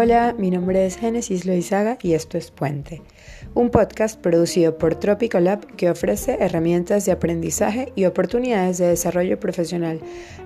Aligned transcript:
Hola, 0.00 0.32
mi 0.38 0.52
nombre 0.52 0.86
es 0.86 0.96
Génesis 0.96 1.44
Loizaga 1.44 1.98
y 2.00 2.12
esto 2.12 2.38
es 2.38 2.52
Puente, 2.52 3.02
un 3.54 3.70
podcast 3.70 4.16
producido 4.16 4.78
por 4.78 4.94
Tropical 4.94 5.42
Lab 5.42 5.66
que 5.74 5.90
ofrece 5.90 6.36
herramientas 6.38 7.04
de 7.04 7.10
aprendizaje 7.10 7.92
y 7.96 8.04
oportunidades 8.04 8.78
de 8.78 8.86
desarrollo 8.86 9.40
profesional 9.40 9.98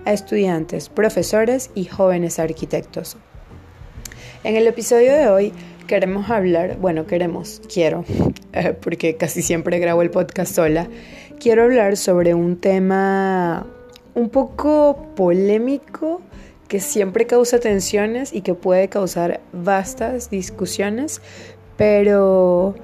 a 0.07 0.15
estudiantes, 0.15 0.89
profesores 0.89 1.71
y 1.75 1.85
jóvenes 1.85 2.39
arquitectos. 2.39 3.19
En 4.43 4.57
el 4.57 4.67
episodio 4.67 5.13
de 5.13 5.29
hoy 5.29 5.53
queremos 5.87 6.31
hablar, 6.31 6.79
bueno, 6.79 7.07
queremos, 7.07 7.61
quiero, 7.71 8.07
eh, 8.55 8.73
porque 8.73 9.19
casi 9.19 9.43
siempre 9.43 9.79
grabo 9.81 10.01
el 10.01 10.09
podcast 10.09 10.55
sola, 10.55 10.89
quiero 11.39 11.65
hablar 11.65 11.99
sobre 11.99 12.33
un 12.33 12.57
tema 12.57 13.67
un 14.15 14.31
poco 14.31 15.13
polémico 15.15 16.23
que 16.73 16.81
siempre 16.81 17.27
causa 17.27 17.61
tensiones 17.61 18.33
y 18.33 18.41
que 18.41 18.55
puede 18.55 18.89
causar 18.89 19.43
vastas 19.53 20.31
discusiones, 20.31 21.21
pero, 21.77 22.75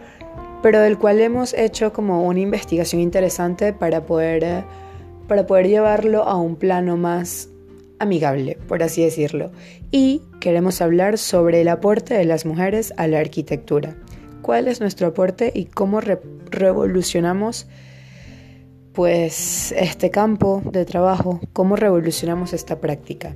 pero 0.63 0.81
del 0.81 0.99
cual 0.99 1.23
hemos 1.23 1.55
hecho 1.55 1.95
como 1.95 2.27
una 2.27 2.41
investigación 2.41 3.01
interesante 3.01 3.73
para 3.73 4.05
poder, 4.05 4.45
eh, 4.45 4.65
para 5.27 5.47
poder 5.47 5.69
llevarlo 5.69 6.25
a 6.25 6.37
un 6.37 6.57
plano 6.57 6.99
más 6.99 7.49
amigable, 7.99 8.59
por 8.69 8.83
así 8.83 9.03
decirlo. 9.03 9.53
Y 9.91 10.21
queremos 10.39 10.83
hablar 10.83 11.17
sobre 11.17 11.63
el 11.63 11.69
aporte 11.69 12.13
de 12.13 12.27
las 12.27 12.45
mujeres 12.45 12.93
a 12.99 13.07
la 13.07 13.21
arquitectura. 13.21 13.97
¿Cuál 14.43 14.69
es 14.69 14.83
nuestro 14.83 15.07
aporte 15.07 15.51
y 15.55 15.65
cómo 15.65 16.03
revolucionamos 16.51 17.67
pues 18.93 19.73
este 19.73 20.11
campo 20.11 20.61
de 20.73 20.85
trabajo? 20.85 21.41
¿Cómo 21.55 21.75
revolucionamos 21.75 22.53
esta 22.53 22.83
práctica? 22.83 23.35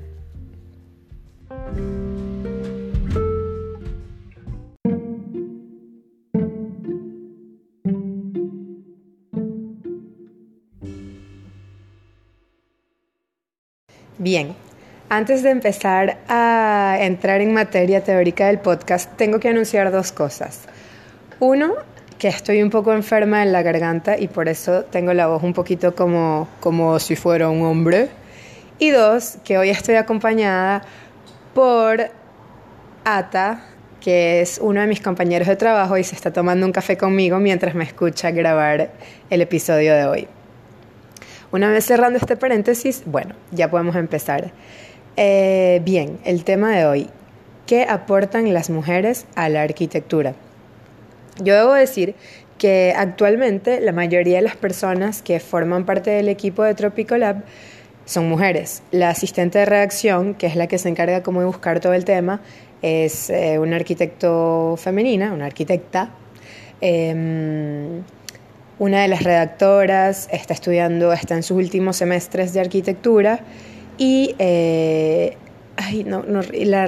Bien, 14.23 14.55
antes 15.09 15.43
de 15.43 15.51
empezar 15.51 16.19
a 16.29 16.97
entrar 17.01 17.41
en 17.41 17.53
materia 17.53 18.05
teórica 18.05 18.47
del 18.47 18.61
podcast, 18.61 19.11
tengo 19.17 19.41
que 19.41 19.49
anunciar 19.49 19.91
dos 19.91 20.13
cosas. 20.13 20.61
Uno, 21.41 21.75
que 22.21 22.29
estoy 22.29 22.63
un 22.63 22.71
poco 22.71 22.93
enferma 22.93 23.43
en 23.43 23.51
la 23.51 23.63
garganta 23.63 24.17
y 24.17 24.29
por 24.29 24.49
eso 24.49 24.85
tengo 24.85 25.13
la 25.13 25.27
voz 25.27 25.43
un 25.43 25.53
poquito 25.53 25.97
como, 25.97 26.47
como 26.61 27.01
si 27.01 27.17
fuera 27.17 27.49
un 27.49 27.63
hombre. 27.63 28.11
Y 28.79 28.91
dos, 28.91 29.39
que 29.45 29.59
hoy 29.59 29.71
estoy 29.71 29.97
acompañada 29.97 30.83
por 31.53 32.09
Ata, 33.05 33.65
que 34.01 34.41
es 34.41 34.61
uno 34.63 34.83
de 34.83 34.87
mis 34.87 35.01
compañeros 35.01 35.49
de 35.49 35.57
trabajo 35.57 35.97
y 35.97 36.05
se 36.05 36.15
está 36.15 36.33
tomando 36.33 36.65
un 36.65 36.71
café 36.71 36.97
conmigo 36.97 37.41
mientras 37.41 37.75
me 37.75 37.83
escucha 37.83 38.31
grabar 38.31 38.93
el 39.31 39.41
episodio 39.41 39.97
de 39.97 40.07
hoy. 40.07 40.29
Una 41.53 41.71
vez 41.71 41.85
cerrando 41.85 42.19
este 42.19 42.37
paréntesis, 42.37 43.03
bueno, 43.05 43.35
ya 43.51 43.71
podemos 43.71 43.95
empezar. 43.97 44.53
Eh, 45.19 45.83
bien, 45.85 46.19
el 46.25 46.45
tema 46.45 46.75
de 46.75 46.87
hoy. 46.87 47.11
¿Qué 47.67 47.85
aportan 47.85 48.55
las 48.55 48.71
mujeres 48.71 49.27
a 49.35 49.51
la 49.51 49.61
arquitectura? 49.61 50.35
Yo 51.43 51.55
debo 51.55 51.75
decir 51.75 52.15
que 52.57 52.95
actualmente 52.97 53.83
la 53.83 53.93
mayoría 53.93 54.37
de 54.37 54.43
las 54.43 54.57
personas 54.57 55.21
que 55.21 55.41
forman 55.41 55.85
parte 55.85 56.11
del 56.11 56.31
equipo 56.31 56.63
de 56.63 56.75
Tropical 56.75 57.21
Lab 57.21 57.45
son 58.07 58.31
mujeres. 58.31 58.83
La 58.91 59.11
asistente 59.11 59.59
de 59.59 59.67
redacción, 59.67 60.35
que 60.35 60.47
es 60.47 60.57
la 60.57 60.69
que 60.69 60.79
se 60.79 60.89
encarga 60.89 61.23
como 61.23 61.41
de 61.41 61.47
buscar 61.47 61.81
todo 61.81 61.93
el 61.93 62.07
tema, 62.07 62.41
es 62.81 63.29
eh, 63.29 63.59
una 63.59 63.77
arquitecto 63.77 64.77
femenina, 64.79 65.35
una 65.35 65.45
arquitecta. 65.47 66.11
Em, 66.81 68.03
una 68.83 69.03
de 69.03 69.07
las 69.07 69.23
redactoras 69.23 70.29
está 70.33 70.55
estudiando, 70.55 71.13
está 71.13 71.37
en 71.37 71.45
sus 71.45 71.57
últimos 71.57 71.99
semestres 71.99 72.53
de 72.53 72.59
arquitectura 72.59 73.39
y 73.97 74.35
eh, 74.41 75.37
la 76.65 76.87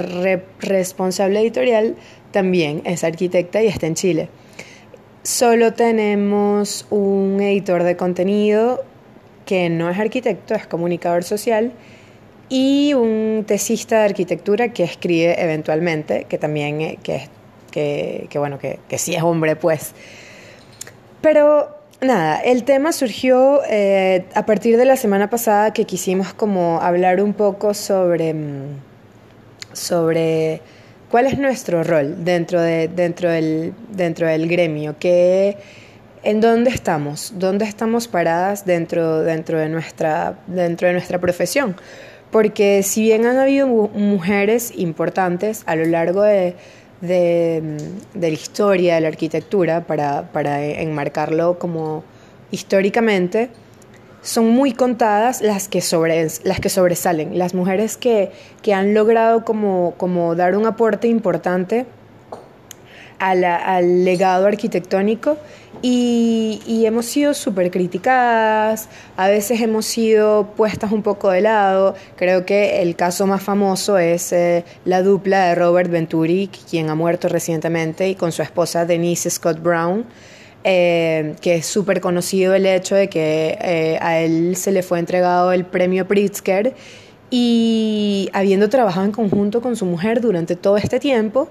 responsable 0.58 1.38
editorial 1.38 1.94
también 2.32 2.82
es 2.84 3.04
arquitecta 3.04 3.62
y 3.62 3.68
está 3.68 3.86
en 3.86 3.94
Chile. 3.94 4.28
Solo 5.22 5.72
tenemos 5.72 6.84
un 6.90 7.40
editor 7.40 7.84
de 7.84 7.96
contenido 7.96 8.82
que 9.46 9.70
no 9.70 9.88
es 9.88 9.96
arquitecto, 9.96 10.54
es 10.56 10.66
comunicador 10.66 11.22
social 11.22 11.70
y 12.48 12.92
un 12.94 13.44
tesista 13.46 14.00
de 14.00 14.06
arquitectura 14.06 14.72
que 14.72 14.82
escribe 14.82 15.40
eventualmente, 15.40 16.24
que 16.28 16.38
también 16.38 16.80
eh, 16.80 16.98
que, 17.04 17.28
que, 17.70 18.36
bueno, 18.40 18.58
que, 18.58 18.80
que 18.88 18.98
sí 18.98 19.14
es 19.14 19.22
hombre, 19.22 19.54
pues. 19.54 19.92
Pero 21.20 21.73
Nada, 22.00 22.38
el 22.40 22.64
tema 22.64 22.92
surgió 22.92 23.62
eh, 23.68 24.26
a 24.34 24.44
partir 24.44 24.76
de 24.76 24.84
la 24.84 24.96
semana 24.96 25.30
pasada 25.30 25.72
que 25.72 25.84
quisimos 25.84 26.34
como 26.34 26.80
hablar 26.80 27.22
un 27.22 27.32
poco 27.32 27.72
sobre, 27.72 28.34
mm, 28.34 28.80
sobre 29.72 30.60
cuál 31.10 31.26
es 31.26 31.38
nuestro 31.38 31.84
rol 31.84 32.24
dentro, 32.24 32.60
de, 32.60 32.88
dentro, 32.88 33.30
del, 33.30 33.72
dentro 33.90 34.26
del 34.26 34.48
gremio, 34.48 34.96
que, 34.98 35.56
en 36.24 36.40
dónde 36.40 36.70
estamos, 36.70 37.34
dónde 37.36 37.64
estamos 37.64 38.08
paradas 38.08 38.64
dentro, 38.66 39.20
dentro, 39.20 39.58
de 39.58 39.68
nuestra, 39.68 40.38
dentro 40.46 40.88
de 40.88 40.94
nuestra 40.94 41.20
profesión. 41.20 41.76
Porque 42.30 42.82
si 42.82 43.02
bien 43.02 43.26
han 43.26 43.38
habido 43.38 43.68
mujeres 43.68 44.72
importantes 44.76 45.62
a 45.66 45.76
lo 45.76 45.84
largo 45.84 46.22
de 46.22 46.56
de, 47.06 47.76
la 48.14 48.28
historia 48.28 48.96
de 48.96 49.00
la 49.00 49.08
arquitectura, 49.08 49.86
para, 49.86 50.32
para 50.32 50.64
enmarcarlo 50.64 51.58
como 51.58 52.04
históricamente, 52.50 53.50
son 54.22 54.48
muy 54.48 54.72
contadas 54.72 55.42
las 55.42 55.68
que, 55.68 55.80
sobre, 55.80 56.26
las 56.44 56.60
que 56.60 56.68
sobresalen, 56.68 57.38
las 57.38 57.54
mujeres 57.54 57.96
que, 57.96 58.30
que 58.62 58.72
han 58.72 58.94
logrado 58.94 59.44
como, 59.44 59.94
como 59.98 60.34
dar 60.34 60.56
un 60.56 60.66
aporte 60.66 61.08
importante 61.08 61.86
al 63.30 64.04
legado 64.04 64.46
arquitectónico 64.46 65.36
y, 65.86 66.84
hemos 66.86 67.04
sido 67.04 67.34
súper 67.34 67.70
criticadas, 67.70 68.88
a 69.18 69.28
veces 69.28 69.60
hemos 69.60 69.84
sido 69.84 70.46
puestas 70.56 70.92
un 70.92 71.02
poco 71.02 71.30
de 71.30 71.42
lado. 71.42 71.94
Creo 72.16 72.46
que 72.46 72.80
el 72.80 72.96
caso 72.96 73.26
más 73.26 73.42
famoso 73.42 73.98
es 73.98 74.32
eh, 74.32 74.64
la 74.86 75.02
dupla 75.02 75.48
de 75.48 75.54
Robert 75.54 75.90
Venturi, 75.90 76.48
quien 76.70 76.88
ha 76.88 76.94
muerto 76.94 77.28
recientemente, 77.28 78.08
y 78.08 78.14
con 78.14 78.32
su 78.32 78.40
esposa 78.40 78.86
Denise 78.86 79.28
Scott 79.28 79.62
Brown. 79.62 80.06
Eh, 80.66 81.34
que 81.42 81.56
es 81.56 81.66
súper 81.66 82.00
conocido 82.00 82.54
el 82.54 82.64
hecho 82.64 82.94
de 82.94 83.10
que 83.10 83.58
eh, 83.60 83.98
a 84.00 84.20
él 84.20 84.56
se 84.56 84.72
le 84.72 84.82
fue 84.82 84.98
entregado 84.98 85.52
el 85.52 85.66
premio 85.66 86.08
Pritzker 86.08 86.74
y 87.28 88.30
habiendo 88.32 88.70
trabajado 88.70 89.04
en 89.04 89.12
conjunto 89.12 89.60
con 89.60 89.76
su 89.76 89.84
mujer 89.84 90.22
durante 90.22 90.56
todo 90.56 90.78
este 90.78 90.98
tiempo, 90.98 91.50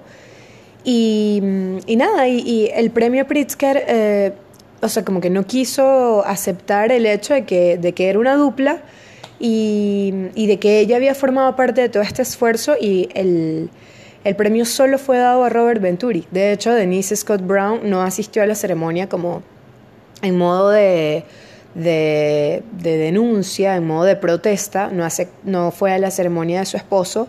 y, 0.84 1.40
nada, 1.96 2.28
y, 2.28 2.70
el 2.74 2.90
premio 2.90 3.26
Pritzker, 3.26 3.84
eh, 3.88 4.32
o 4.82 4.88
sea, 4.88 5.04
como 5.04 5.20
que 5.20 5.30
no 5.30 5.46
quiso 5.46 6.24
aceptar 6.26 6.92
el 6.92 7.06
hecho 7.06 7.32
de 7.32 7.44
que, 7.44 7.78
de 7.78 7.92
que 7.94 8.10
era 8.10 8.18
una 8.18 8.36
dupla 8.36 8.82
y, 9.40 10.12
de 10.34 10.58
que 10.58 10.80
ella 10.80 10.96
había 10.96 11.14
formado 11.14 11.56
parte 11.56 11.80
de 11.80 11.88
todo 11.88 12.02
este 12.02 12.20
esfuerzo 12.20 12.76
y 12.78 13.08
el, 13.14 13.70
el 14.24 14.36
premio 14.36 14.66
solo 14.66 14.98
fue 14.98 15.16
dado 15.16 15.44
a 15.44 15.48
Robert 15.48 15.80
Venturi. 15.80 16.26
De 16.30 16.52
hecho, 16.52 16.72
Denise 16.72 17.16
Scott 17.16 17.40
Brown 17.40 17.88
no 17.88 18.02
asistió 18.02 18.42
a 18.42 18.46
la 18.46 18.54
ceremonia 18.54 19.08
como 19.08 19.42
en 20.20 20.36
modo 20.36 20.68
de, 20.68 21.24
de, 21.74 22.62
de 22.72 22.96
denuncia, 22.98 23.76
en 23.76 23.86
modo 23.86 24.04
de 24.04 24.16
protesta, 24.16 24.88
no, 24.88 25.04
hace, 25.04 25.28
no 25.44 25.70
fue 25.70 25.92
a 25.92 25.98
la 25.98 26.10
ceremonia 26.10 26.60
de 26.60 26.66
su 26.66 26.76
esposo, 26.76 27.28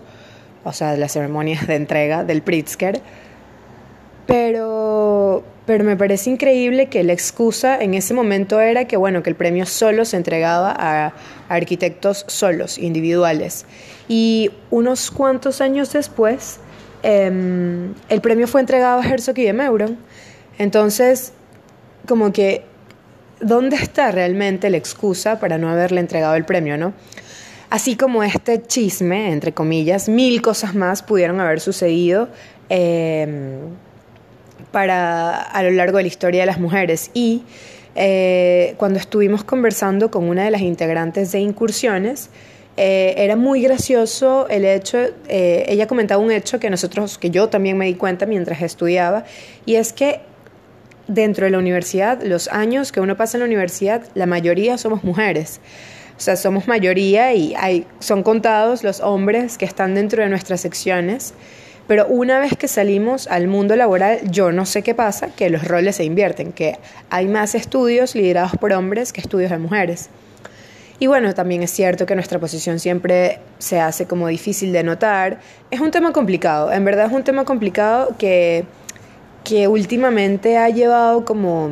o 0.65 0.73
sea, 0.73 0.97
la 0.97 1.07
ceremonia 1.07 1.59
de 1.67 1.75
entrega 1.75 2.25
del 2.25 2.41
Pritzker 2.41 3.01
pero, 4.25 5.43
pero 5.65 5.83
me 5.83 5.95
parece 5.95 6.29
increíble 6.29 6.87
que 6.87 7.03
la 7.03 7.13
excusa 7.13 7.77
en 7.79 7.93
ese 7.93 8.13
momento 8.13 8.59
era 8.59 8.85
que, 8.85 8.97
bueno, 8.97 9.21
que 9.23 9.29
el 9.29 9.35
premio 9.35 9.65
solo 9.65 10.05
se 10.05 10.17
entregaba 10.17 10.75
a, 10.77 11.13
arquitectos 11.47 12.25
solos, 12.27 12.77
individuales. 12.77 13.65
Y 14.07 14.51
unos 14.71 15.11
cuantos 15.11 15.61
años 15.61 15.93
después, 15.93 16.59
em, 17.03 17.93
el 18.09 18.21
premio 18.21 18.47
fue 18.47 18.61
entregado 18.61 18.99
a 18.99 19.05
Herzog 19.05 19.37
y 19.37 19.43
de 19.43 19.53
Meuron. 19.53 19.97
Entonces, 20.57 21.33
como 22.07 22.31
que, 22.31 22.63
¿dónde 23.39 23.75
está 23.75 24.11
realmente 24.11 24.69
la 24.71 24.77
excusa 24.77 25.39
para 25.39 25.57
no 25.59 25.69
haberle 25.69 25.99
entregado 25.99 26.35
el 26.35 26.45
premio, 26.45 26.77
no? 26.77 26.93
Así 27.69 27.95
como 27.95 28.23
este 28.23 28.61
chisme, 28.61 29.31
entre 29.31 29.51
comillas, 29.51 30.07
mil 30.07 30.41
cosas 30.41 30.75
más 30.75 31.03
pudieron 31.03 31.39
haber 31.39 31.59
sucedido. 31.59 32.29
Eh, 32.69 33.59
para, 34.75 35.41
a 35.41 35.63
lo 35.63 35.71
largo 35.71 35.99
de 35.99 36.03
la 36.03 36.07
historia 36.09 36.41
de 36.41 36.47
las 36.47 36.59
mujeres. 36.59 37.09
Y 37.13 37.43
eh, 37.95 38.75
cuando 38.75 38.99
estuvimos 38.99 39.45
conversando 39.45 40.11
con 40.11 40.25
una 40.25 40.43
de 40.43 40.51
las 40.51 40.59
integrantes 40.59 41.31
de 41.31 41.39
Incursiones, 41.39 42.29
eh, 42.75 43.13
era 43.15 43.37
muy 43.37 43.61
gracioso 43.61 44.49
el 44.49 44.65
hecho, 44.65 44.97
eh, 45.29 45.63
ella 45.69 45.87
comentaba 45.87 46.21
un 46.21 46.29
hecho 46.29 46.59
que 46.59 46.69
nosotros, 46.69 47.17
que 47.17 47.29
yo 47.29 47.47
también 47.47 47.77
me 47.77 47.85
di 47.85 47.93
cuenta 47.93 48.25
mientras 48.25 48.61
estudiaba, 48.61 49.23
y 49.65 49.75
es 49.75 49.93
que 49.93 50.19
dentro 51.07 51.45
de 51.45 51.51
la 51.51 51.59
universidad, 51.59 52.21
los 52.21 52.49
años 52.49 52.91
que 52.91 52.99
uno 52.99 53.15
pasa 53.15 53.37
en 53.37 53.43
la 53.43 53.45
universidad, 53.45 54.03
la 54.13 54.25
mayoría 54.25 54.77
somos 54.77 55.05
mujeres. 55.05 55.61
O 56.17 56.19
sea, 56.19 56.35
somos 56.35 56.67
mayoría 56.67 57.33
y 57.33 57.55
hay, 57.55 57.87
son 57.99 58.23
contados 58.23 58.83
los 58.83 58.99
hombres 58.99 59.57
que 59.57 59.63
están 59.63 59.95
dentro 59.95 60.21
de 60.21 60.27
nuestras 60.27 60.59
secciones. 60.59 61.33
Pero 61.87 62.07
una 62.07 62.39
vez 62.39 62.57
que 62.57 62.67
salimos 62.67 63.27
al 63.27 63.47
mundo 63.47 63.75
laboral, 63.75 64.19
yo 64.31 64.51
no 64.51 64.65
sé 64.65 64.81
qué 64.81 64.95
pasa, 64.95 65.27
que 65.35 65.49
los 65.49 65.67
roles 65.67 65.97
se 65.97 66.03
invierten, 66.03 66.51
que 66.51 66.79
hay 67.09 67.27
más 67.27 67.53
estudios 67.53 68.15
liderados 68.15 68.53
por 68.59 68.73
hombres 68.73 69.13
que 69.13 69.21
estudios 69.21 69.51
de 69.51 69.59
mujeres. 69.59 70.09
Y 70.97 71.07
bueno, 71.07 71.33
también 71.33 71.61
es 71.61 71.71
cierto 71.71 72.05
que 72.05 72.15
nuestra 72.15 72.39
posición 72.39 72.79
siempre 72.79 73.39
se 73.59 73.79
hace 73.79 74.07
como 74.07 74.27
difícil 74.27 74.71
de 74.71 74.83
notar. 74.83 75.39
Es 75.69 75.79
un 75.79 75.91
tema 75.91 76.11
complicado, 76.11 76.71
en 76.71 76.85
verdad 76.85 77.07
es 77.07 77.11
un 77.11 77.23
tema 77.23 77.43
complicado 77.43 78.15
que, 78.17 78.65
que 79.43 79.67
últimamente 79.67 80.57
ha 80.57 80.69
llevado 80.69 81.25
como, 81.25 81.69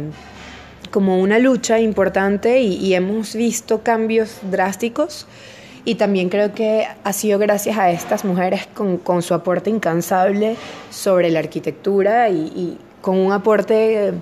como 0.92 1.20
una 1.20 1.40
lucha 1.40 1.80
importante 1.80 2.60
y, 2.60 2.76
y 2.76 2.94
hemos 2.94 3.34
visto 3.34 3.82
cambios 3.82 4.38
drásticos. 4.44 5.26
Y 5.86 5.96
también 5.96 6.30
creo 6.30 6.54
que 6.54 6.88
ha 7.04 7.14
sido 7.14 7.40
gracias 7.40 7.78
a 7.78 7.92
estas 7.92 8.24
mujeres 8.24 8.68
con, 8.68 9.22
su 9.22 9.34
aporte 9.34 9.70
incansable 9.70 10.56
sobre 10.90 11.30
la 11.30 11.40
arquitectura 11.40 12.30
y, 12.30 12.78
con 13.02 13.18
un 13.18 13.34
aporte 13.34 14.14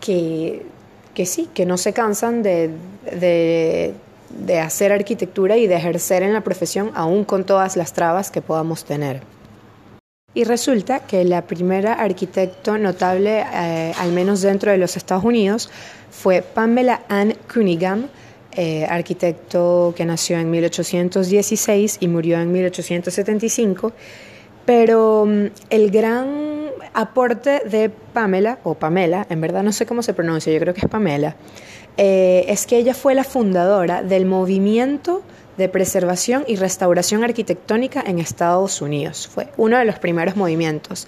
que, 0.00 0.62
sí, 1.24 1.48
que 1.52 1.66
no 1.66 1.76
se 1.76 1.92
cansan 1.92 2.44
de, 2.44 2.70
de, 3.12 3.92
de 4.30 4.60
hacer 4.60 4.92
arquitectura 4.92 5.56
y 5.56 5.66
de 5.66 5.74
ejercer 5.74 6.22
en 6.22 6.32
la 6.32 6.42
profesión 6.42 6.92
aún 6.94 7.24
con 7.24 7.44
todas 7.44 7.76
las 7.76 7.92
trabas 7.92 8.30
que 8.30 8.40
podamos 8.40 8.84
tener. 8.84 9.20
Y 10.34 10.44
resulta 10.44 11.00
que 11.00 11.24
la 11.24 11.42
primera 11.42 11.94
arquitecto 11.94 12.78
notable, 12.78 13.44
eh, 13.52 13.92
al 13.98 14.12
menos 14.12 14.42
dentro 14.42 14.70
de 14.70 14.78
los 14.78 14.96
Estados 14.96 15.24
Unidos, 15.24 15.70
fue 16.10 16.42
Pamela 16.42 17.00
Ann 17.08 17.34
Cunningham, 17.52 18.08
eh, 18.60 18.84
arquitecto 18.90 19.94
que 19.96 20.04
nació 20.04 20.36
en 20.36 20.50
1816 20.50 21.98
y 22.00 22.08
murió 22.08 22.40
en 22.40 22.50
1875. 22.50 23.92
Pero 24.66 25.26
mm, 25.26 25.44
el 25.70 25.90
gran 25.92 26.70
aporte 26.92 27.62
de 27.70 27.88
Pamela, 27.88 28.58
o 28.64 28.74
Pamela, 28.74 29.28
en 29.30 29.40
verdad 29.40 29.62
no 29.62 29.70
sé 29.70 29.86
cómo 29.86 30.02
se 30.02 30.12
pronuncia, 30.12 30.52
yo 30.52 30.58
creo 30.58 30.74
que 30.74 30.80
es 30.80 30.88
Pamela, 30.88 31.36
eh, 31.98 32.46
es 32.48 32.66
que 32.66 32.78
ella 32.78 32.94
fue 32.94 33.14
la 33.14 33.22
fundadora 33.22 34.02
del 34.02 34.26
movimiento 34.26 35.22
de 35.56 35.68
preservación 35.68 36.44
y 36.48 36.56
restauración 36.56 37.22
arquitectónica 37.22 38.02
en 38.04 38.18
Estados 38.18 38.82
Unidos. 38.82 39.28
Fue 39.32 39.50
uno 39.56 39.78
de 39.78 39.84
los 39.84 40.00
primeros 40.00 40.34
movimientos. 40.34 41.06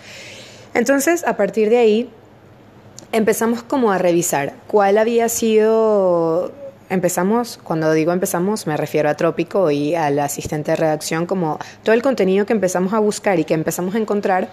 Entonces, 0.73 1.27
a 1.27 1.37
partir 1.37 1.69
de 1.69 1.79
ahí, 1.79 2.11
empezamos 3.11 3.65
como 3.65 3.91
a 3.91 3.99
revisar 3.99 4.55
cuál 4.69 4.99
había 4.99 5.29
sido 5.29 6.60
empezamos, 6.91 7.59
cuando 7.63 7.93
digo 7.93 8.13
empezamos, 8.13 8.67
me 8.67 8.77
refiero 8.77 9.09
a 9.09 9.15
Trópico 9.15 9.71
y 9.71 9.95
al 9.95 10.19
asistente 10.19 10.73
de 10.73 10.77
redacción, 10.77 11.25
como 11.25 11.59
todo 11.83 11.95
el 11.95 12.03
contenido 12.03 12.45
que 12.45 12.53
empezamos 12.53 12.93
a 12.93 12.99
buscar 12.99 13.39
y 13.39 13.45
que 13.45 13.55
empezamos 13.55 13.95
a 13.95 13.99
encontrar 13.99 14.51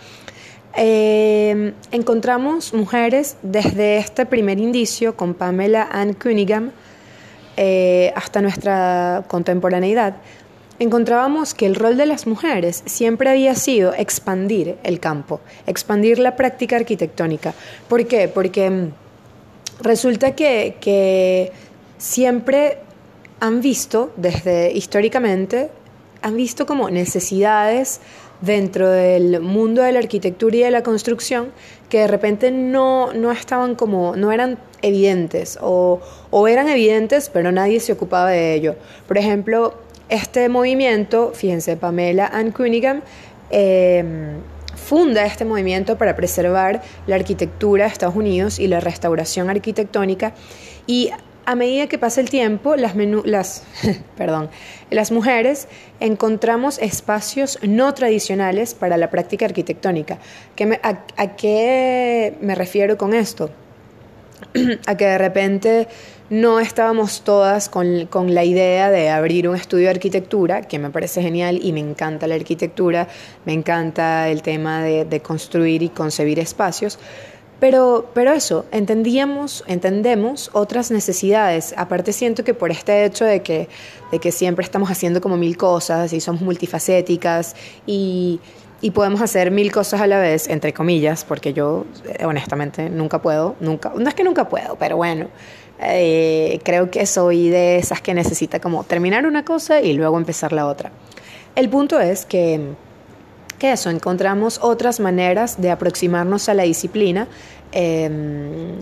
eh, 0.79 1.73
encontramos 1.91 2.71
mujeres 2.73 3.37
desde 3.41 3.97
este 3.97 4.27
primer 4.27 4.59
indicio 4.59 5.17
con 5.17 5.33
Pamela 5.33 5.89
Ann 5.91 6.13
Cunningham 6.13 6.71
eh, 7.57 8.13
hasta 8.15 8.43
nuestra 8.43 9.23
contemporaneidad. 9.27 10.17
Encontrábamos 10.77 11.55
que 11.55 11.65
el 11.65 11.73
rol 11.73 11.97
de 11.97 12.05
las 12.05 12.27
mujeres 12.27 12.83
siempre 12.85 13.31
había 13.31 13.55
sido 13.55 13.95
expandir 13.95 14.77
el 14.83 14.99
campo, 14.99 15.41
expandir 15.65 16.19
la 16.19 16.35
práctica 16.35 16.75
arquitectónica. 16.75 17.55
¿Por 17.89 18.05
qué? 18.05 18.27
Porque 18.27 18.89
resulta 19.81 20.35
que, 20.35 20.77
que 20.79 21.51
siempre 21.97 22.79
han 23.39 23.61
visto, 23.61 24.11
desde 24.17 24.71
históricamente, 24.71 25.69
han 26.21 26.35
visto 26.35 26.65
como 26.65 26.89
necesidades 26.89 28.01
dentro 28.41 28.89
del 28.89 29.41
mundo 29.41 29.81
de 29.81 29.91
la 29.91 29.99
arquitectura 29.99 30.55
y 30.55 30.59
de 30.59 30.71
la 30.71 30.83
construcción 30.83 31.51
que 31.89 31.99
de 31.99 32.07
repente 32.07 32.51
no, 32.51 33.13
no 33.13 33.31
estaban 33.31 33.75
como, 33.75 34.15
no 34.15 34.31
eran 34.31 34.59
evidentes 34.81 35.57
o, 35.61 35.99
eran 36.47 36.69
evidentes 36.69 37.29
pero 37.29 37.51
nadie 37.51 37.79
se 37.79 37.93
ocupaba 37.93 38.29
de 38.29 38.53
ello. 38.53 38.75
Por 39.07 39.17
ejemplo, 39.17 39.75
este 40.09 40.49
movimiento, 40.49 41.31
fíjense, 41.33 41.77
Pamela 41.77 42.27
Ann 42.27 42.51
Cunningham, 42.51 43.01
em, 43.49 44.39
funda 44.75 45.25
este 45.25 45.43
movimiento 45.43 45.97
para 45.97 46.15
preservar 46.15 46.81
la 47.07 47.15
arquitectura 47.15 47.85
de 47.85 47.91
Estados 47.91 48.15
Unidos 48.15 48.59
y 48.59 48.67
la 48.67 48.79
restauración 48.79 49.49
arquitectónica 49.49 50.33
y 50.85 51.11
a 51.47 51.55
medida 51.55 51.87
que 51.87 51.97
pasa 51.97 52.19
el 52.19 52.29
tiempo, 52.29 52.75
las, 52.75 52.93
las, 53.23 53.63
perdón, 54.17 54.49
las 54.91 55.13
mujeres 55.13 55.69
encontramos 56.01 56.77
espacios 56.77 57.57
no 57.61 57.93
tradicionales 57.93 58.73
para 58.73 58.97
la 58.97 59.09
práctica 59.09 59.45
arquitectónica. 59.45 60.19
a, 60.83 61.35
qué 61.37 62.35
me 62.41 62.53
refiero 62.53 62.97
con 62.97 63.13
esto? 63.13 63.49
a 64.87 64.97
que 64.97 65.05
de 65.05 65.17
repente 65.17 65.87
no 66.29 66.59
estábamos 66.59 67.21
todas 67.21 67.69
con, 67.69 68.07
con, 68.07 68.35
la 68.35 68.43
idea 68.43 68.91
de 68.91 69.09
abrir 69.09 69.47
un 69.47 69.55
estudio 69.55 69.85
de 69.85 69.91
arquitectura, 69.91 70.63
que 70.63 70.79
me 70.79 70.89
parece 70.89 71.21
genial 71.21 71.61
y 71.63 71.71
me 71.71 71.79
encanta 71.79 72.27
la 72.27 72.35
arquitectura, 72.35 73.07
me 73.45 73.53
encanta 73.53 74.27
el 74.27 74.41
tema 74.41 74.83
de, 74.83 75.05
de 75.05 75.21
construir 75.21 75.81
y 75.81 75.87
concebir 75.87 76.39
espacios, 76.39 76.99
pero, 77.59 78.09
pero 78.13 78.33
eso, 78.33 78.65
entendíamos, 78.71 79.63
entendemos 79.67 80.51
otras 80.53 80.91
necesidades. 80.91 81.73
Aparte 81.75 82.13
siento 82.13 82.43
que 82.43 82.53
por 82.53 82.69
este 82.69 83.05
hecho 83.05 83.25
de 83.25 83.41
que, 83.41 83.67
de 84.11 84.19
que 84.19 84.31
siempre 84.31 84.63
estamos 84.63 84.91
haciendo 84.91 85.21
como 85.21 85.37
mil 85.37 85.57
cosas 85.57 86.13
y 86.13 86.19
somos 86.19 86.41
multifacéticas 86.41 87.55
y, 87.87 88.39
y 88.79 88.91
podemos 88.91 89.21
hacer 89.21 89.49
mil 89.49 89.71
cosas 89.71 90.01
a 90.01 90.07
la 90.07 90.19
vez, 90.19 90.47
entre 90.49 90.71
comillas, 90.71 91.25
porque 91.25 91.53
yo 91.53 91.85
eh, 92.05 92.25
honestamente 92.25 92.91
nunca 92.91 93.21
puedo, 93.21 93.55
nunca, 93.59 93.91
no 93.95 94.07
es 94.07 94.13
que 94.13 94.23
nunca 94.23 94.47
puedo, 94.47 94.75
pero 94.75 94.97
bueno, 94.97 95.27
eh, 95.81 96.59
creo 96.63 96.91
que 96.91 97.07
soy 97.07 97.49
de 97.49 97.77
esas 97.77 98.01
que 98.01 98.13
necesita 98.13 98.59
como 98.59 98.83
terminar 98.83 99.25
una 99.25 99.43
cosa 99.43 99.81
y 99.81 99.93
luego 99.93 100.17
empezar 100.17 100.53
la 100.53 100.67
otra. 100.67 100.91
El 101.55 101.69
punto 101.69 101.99
es 101.99 102.25
que 102.25 102.75
que 103.57 103.71
eso, 103.71 103.89
encontramos 103.89 104.59
otras 104.61 104.99
maneras 104.99 105.59
de 105.59 105.71
aproximarnos 105.71 106.47
a 106.49 106.53
la 106.53 106.63
disciplina. 106.63 107.27
Em, 107.71 108.79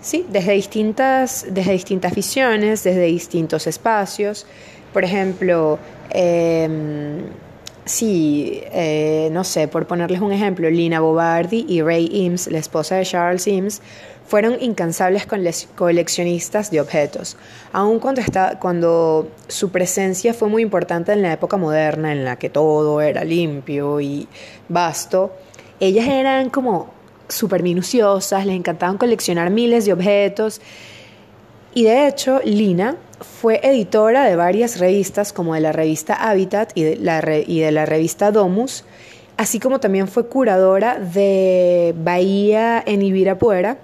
sí, 0.00 0.26
desde 0.28 0.52
distintas, 0.52 1.46
desde 1.50 1.72
distintas 1.72 2.14
visiones, 2.14 2.84
desde 2.84 3.02
distintos 3.02 3.66
espacios. 3.66 4.46
Por 4.92 5.04
ejemplo, 5.04 5.78
eh, 6.10 6.68
sí, 7.84 8.62
eh, 8.72 9.28
no 9.32 9.44
sé, 9.44 9.68
por 9.68 9.86
ponerles 9.86 10.20
un 10.20 10.32
ejemplo, 10.32 10.70
Lina 10.70 11.00
Bobardi 11.00 11.66
y 11.68 11.82
Ray 11.82 12.10
Eames, 12.12 12.46
la 12.50 12.58
esposa 12.58 12.96
de 12.96 13.04
Charles 13.04 13.46
Eames, 13.46 13.82
fueron 14.26 14.56
incansables 14.60 15.26
coleccionistas 15.74 16.70
de 16.70 16.80
objetos, 16.80 17.36
aun 17.72 17.98
cuando, 17.98 18.22
cuando 18.60 19.28
su 19.48 19.70
presencia 19.70 20.32
fue 20.34 20.48
muy 20.48 20.62
importante 20.62 21.12
en 21.12 21.22
la 21.22 21.32
época 21.32 21.56
moderna, 21.56 22.12
en 22.12 22.24
la 22.24 22.36
que 22.36 22.48
todo 22.48 23.00
era 23.00 23.24
limpio 23.24 24.00
y 24.00 24.28
vasto. 24.68 25.32
Ellas 25.80 26.06
eran 26.06 26.48
como 26.50 26.99
súper 27.30 27.62
minuciosas, 27.62 28.44
les 28.46 28.56
encantaban 28.56 28.98
coleccionar 28.98 29.50
miles 29.50 29.86
de 29.86 29.92
objetos. 29.92 30.60
Y 31.74 31.84
de 31.84 32.08
hecho, 32.08 32.40
Lina 32.44 32.96
fue 33.20 33.60
editora 33.62 34.24
de 34.24 34.36
varias 34.36 34.78
revistas, 34.78 35.32
como 35.32 35.54
de 35.54 35.60
la 35.60 35.72
revista 35.72 36.14
Habitat 36.14 36.72
y 36.74 36.82
de 36.82 36.96
la, 36.96 37.22
y 37.46 37.60
de 37.60 37.70
la 37.70 37.86
revista 37.86 38.32
Domus, 38.32 38.84
así 39.36 39.60
como 39.60 39.80
también 39.80 40.08
fue 40.08 40.26
curadora 40.26 40.98
de 40.98 41.94
Bahía 41.96 42.82
en 42.84 43.02
Ibirapuera, 43.02 43.78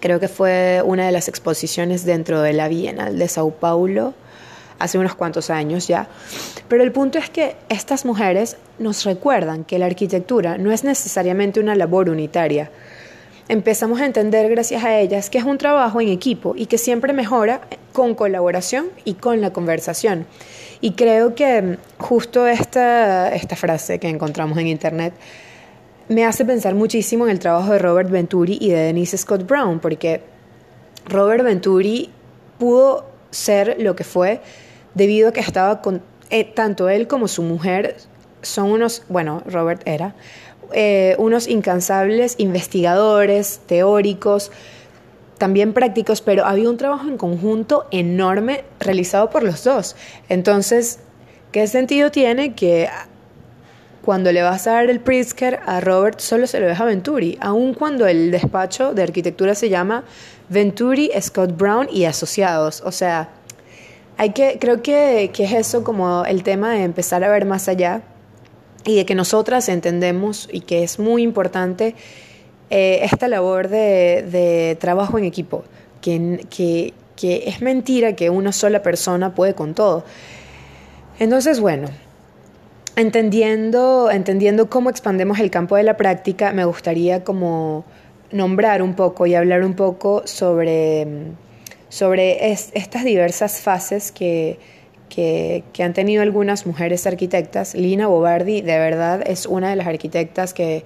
Creo 0.00 0.20
que 0.20 0.28
fue 0.28 0.80
una 0.84 1.06
de 1.06 1.12
las 1.12 1.28
exposiciones 1.28 2.04
dentro 2.04 2.40
de 2.40 2.52
la 2.52 2.68
Bienal 2.68 3.18
de 3.18 3.26
Sao 3.26 3.50
Paulo 3.50 4.14
hace 4.78 4.98
unos 4.98 5.14
cuantos 5.14 5.50
años 5.50 5.86
ya. 5.88 6.08
Pero 6.68 6.82
el 6.82 6.92
punto 6.92 7.18
es 7.18 7.30
que 7.30 7.56
estas 7.68 8.04
mujeres 8.04 8.56
nos 8.78 9.04
recuerdan 9.04 9.64
que 9.64 9.78
la 9.78 9.86
arquitectura 9.86 10.58
no 10.58 10.72
es 10.72 10.84
necesariamente 10.84 11.60
una 11.60 11.74
labor 11.74 12.10
unitaria. 12.10 12.70
Empezamos 13.48 14.00
a 14.00 14.06
entender 14.06 14.50
gracias 14.50 14.84
a 14.84 14.98
ellas 14.98 15.30
que 15.30 15.38
es 15.38 15.44
un 15.44 15.56
trabajo 15.56 16.00
en 16.00 16.08
equipo 16.08 16.54
y 16.54 16.66
que 16.66 16.76
siempre 16.76 17.14
mejora 17.14 17.62
con 17.92 18.14
colaboración 18.14 18.88
y 19.04 19.14
con 19.14 19.40
la 19.40 19.52
conversación. 19.52 20.26
Y 20.80 20.92
creo 20.92 21.34
que 21.34 21.78
justo 21.98 22.46
esta, 22.46 23.34
esta 23.34 23.56
frase 23.56 23.98
que 23.98 24.08
encontramos 24.08 24.58
en 24.58 24.66
internet 24.66 25.14
me 26.08 26.24
hace 26.24 26.44
pensar 26.44 26.74
muchísimo 26.74 27.24
en 27.24 27.32
el 27.32 27.38
trabajo 27.38 27.72
de 27.72 27.78
Robert 27.78 28.10
Venturi 28.10 28.58
y 28.60 28.70
de 28.70 28.76
Denise 28.76 29.18
Scott 29.18 29.46
Brown, 29.46 29.78
porque 29.80 30.22
Robert 31.06 31.42
Venturi 31.42 32.10
pudo 32.58 33.06
ser 33.30 33.76
lo 33.78 33.94
que 33.94 34.04
fue 34.04 34.40
debido 34.94 35.28
a 35.28 35.32
que 35.32 35.40
estaba 35.40 35.80
eh, 36.30 36.44
tanto 36.44 36.88
él 36.88 37.06
como 37.06 37.28
su 37.28 37.42
mujer 37.42 37.96
son 38.42 38.70
unos, 38.70 39.02
bueno, 39.08 39.42
Robert 39.46 39.82
era, 39.86 40.14
eh, 40.72 41.16
unos 41.18 41.48
incansables 41.48 42.34
investigadores, 42.38 43.60
teóricos, 43.66 44.50
también 45.38 45.72
prácticos, 45.72 46.20
pero 46.20 46.44
había 46.44 46.68
un 46.68 46.76
trabajo 46.76 47.08
en 47.08 47.16
conjunto 47.16 47.86
enorme 47.90 48.64
realizado 48.80 49.30
por 49.30 49.42
los 49.42 49.64
dos. 49.64 49.96
Entonces, 50.28 50.98
¿qué 51.52 51.66
sentido 51.66 52.10
tiene 52.10 52.54
que 52.54 52.88
cuando 54.04 54.32
le 54.32 54.42
vas 54.42 54.66
a 54.66 54.72
dar 54.72 54.90
el 54.90 55.00
Pritzker 55.00 55.60
a 55.66 55.80
Robert 55.80 56.18
solo 56.20 56.46
se 56.46 56.60
lo 56.60 56.66
deja 56.66 56.84
Venturi, 56.84 57.38
aun 57.40 57.74
cuando 57.74 58.06
el 58.06 58.30
despacho 58.30 58.94
de 58.94 59.02
arquitectura 59.02 59.54
se 59.54 59.68
llama 59.68 60.04
Venturi, 60.48 61.10
Scott 61.20 61.56
Brown 61.56 61.88
y 61.90 62.04
Asociados? 62.04 62.82
O 62.84 62.92
sea, 62.92 63.28
hay 64.18 64.30
que, 64.30 64.58
creo 64.60 64.82
que, 64.82 65.30
es 65.32 65.52
eso 65.52 65.84
como 65.84 66.24
el 66.24 66.42
tema 66.42 66.72
de 66.72 66.82
empezar 66.82 67.22
a 67.22 67.30
ver 67.30 67.46
más 67.46 67.68
allá 67.68 68.02
y 68.84 68.96
de 68.96 69.06
que 69.06 69.14
nosotras 69.14 69.68
entendemos 69.68 70.48
y 70.52 70.60
que 70.60 70.82
es 70.82 70.98
muy 70.98 71.22
importante 71.22 71.94
eh, 72.68 72.98
esta 73.02 73.28
labor 73.28 73.68
de, 73.68 74.76
trabajo 74.80 75.18
en 75.18 75.24
equipo, 75.24 75.62
que, 76.00 76.44
que, 76.50 76.94
que 77.14 77.44
es 77.46 77.62
mentira 77.62 78.16
que 78.16 78.28
una 78.28 78.50
sola 78.50 78.82
persona 78.82 79.36
puede 79.36 79.54
con 79.54 79.74
todo. 79.74 80.04
Entonces, 81.20 81.60
bueno, 81.60 81.88
entendiendo, 82.96 84.10
entendiendo 84.10 84.68
cómo 84.68 84.90
expandemos 84.90 85.38
el 85.38 85.52
campo 85.52 85.76
de 85.76 85.84
la 85.84 85.96
práctica, 85.96 86.52
me 86.52 86.64
gustaría 86.64 87.22
como 87.22 87.84
nombrar 88.32 88.82
un 88.82 88.94
poco 88.94 89.26
y 89.26 89.36
hablar 89.36 89.62
un 89.62 89.74
poco 89.74 90.22
sobre, 90.26 91.06
sobre 91.88 92.52
estas 92.52 93.04
diversas 93.04 93.60
fases 93.60 94.12
que, 94.12 94.58
que, 95.08 95.82
han 95.82 95.94
tenido 95.94 96.22
algunas 96.22 96.66
mujeres 96.66 97.06
arquitectas. 97.06 97.74
Lina 97.74 98.06
Bobardi, 98.06 98.60
de 98.60 98.78
verdad, 98.78 99.22
es 99.26 99.46
una 99.46 99.70
de 99.70 99.76
las 99.76 99.86
arquitectas 99.86 100.54
que 100.54 100.84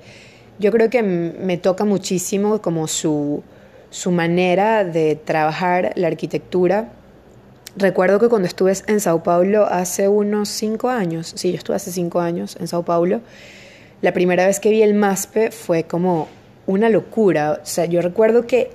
yo 0.59 0.71
creo 0.71 0.91
que 0.91 1.03
me 1.03 1.57
toca 1.57 1.85
muchísimo 1.85 2.63
como 2.63 2.87
su, 2.87 3.43
su 3.91 4.11
manera 4.11 4.85
de 4.85 5.17
trabajar 5.17 5.93
la 5.97 6.07
arquitectura. 6.07 6.93
Recuerdo 7.77 8.21
que 8.21 8.29
cuando 8.29 8.47
estuve 8.47 8.73
en 8.87 9.01
Sao 9.01 9.23
Paulo 9.23 9.67
hace 9.67 10.09
unos 10.09 10.49
cinco 10.49 10.89
años, 10.89 11.33
sí, 11.37 11.51
yo 11.51 11.59
estuve 11.59 11.77
hace 11.77 11.91
cinco 11.91 12.21
años 12.21 12.57
en 12.61 12.69
Sao 12.69 12.85
Paulo, 12.85 13.21
la 14.03 14.13
primera 14.13 14.47
vez 14.47 14.61
que 14.61 14.71
vi 14.71 14.83
el 14.83 14.95
MASPE 14.95 15.51
fue 15.51 15.85
como 15.85 16.29
una 16.67 16.89
locura. 16.89 17.61
O 17.63 17.67
sea, 17.67 17.87
yo 17.87 18.03
recuerdo 18.03 18.47
que 18.47 18.71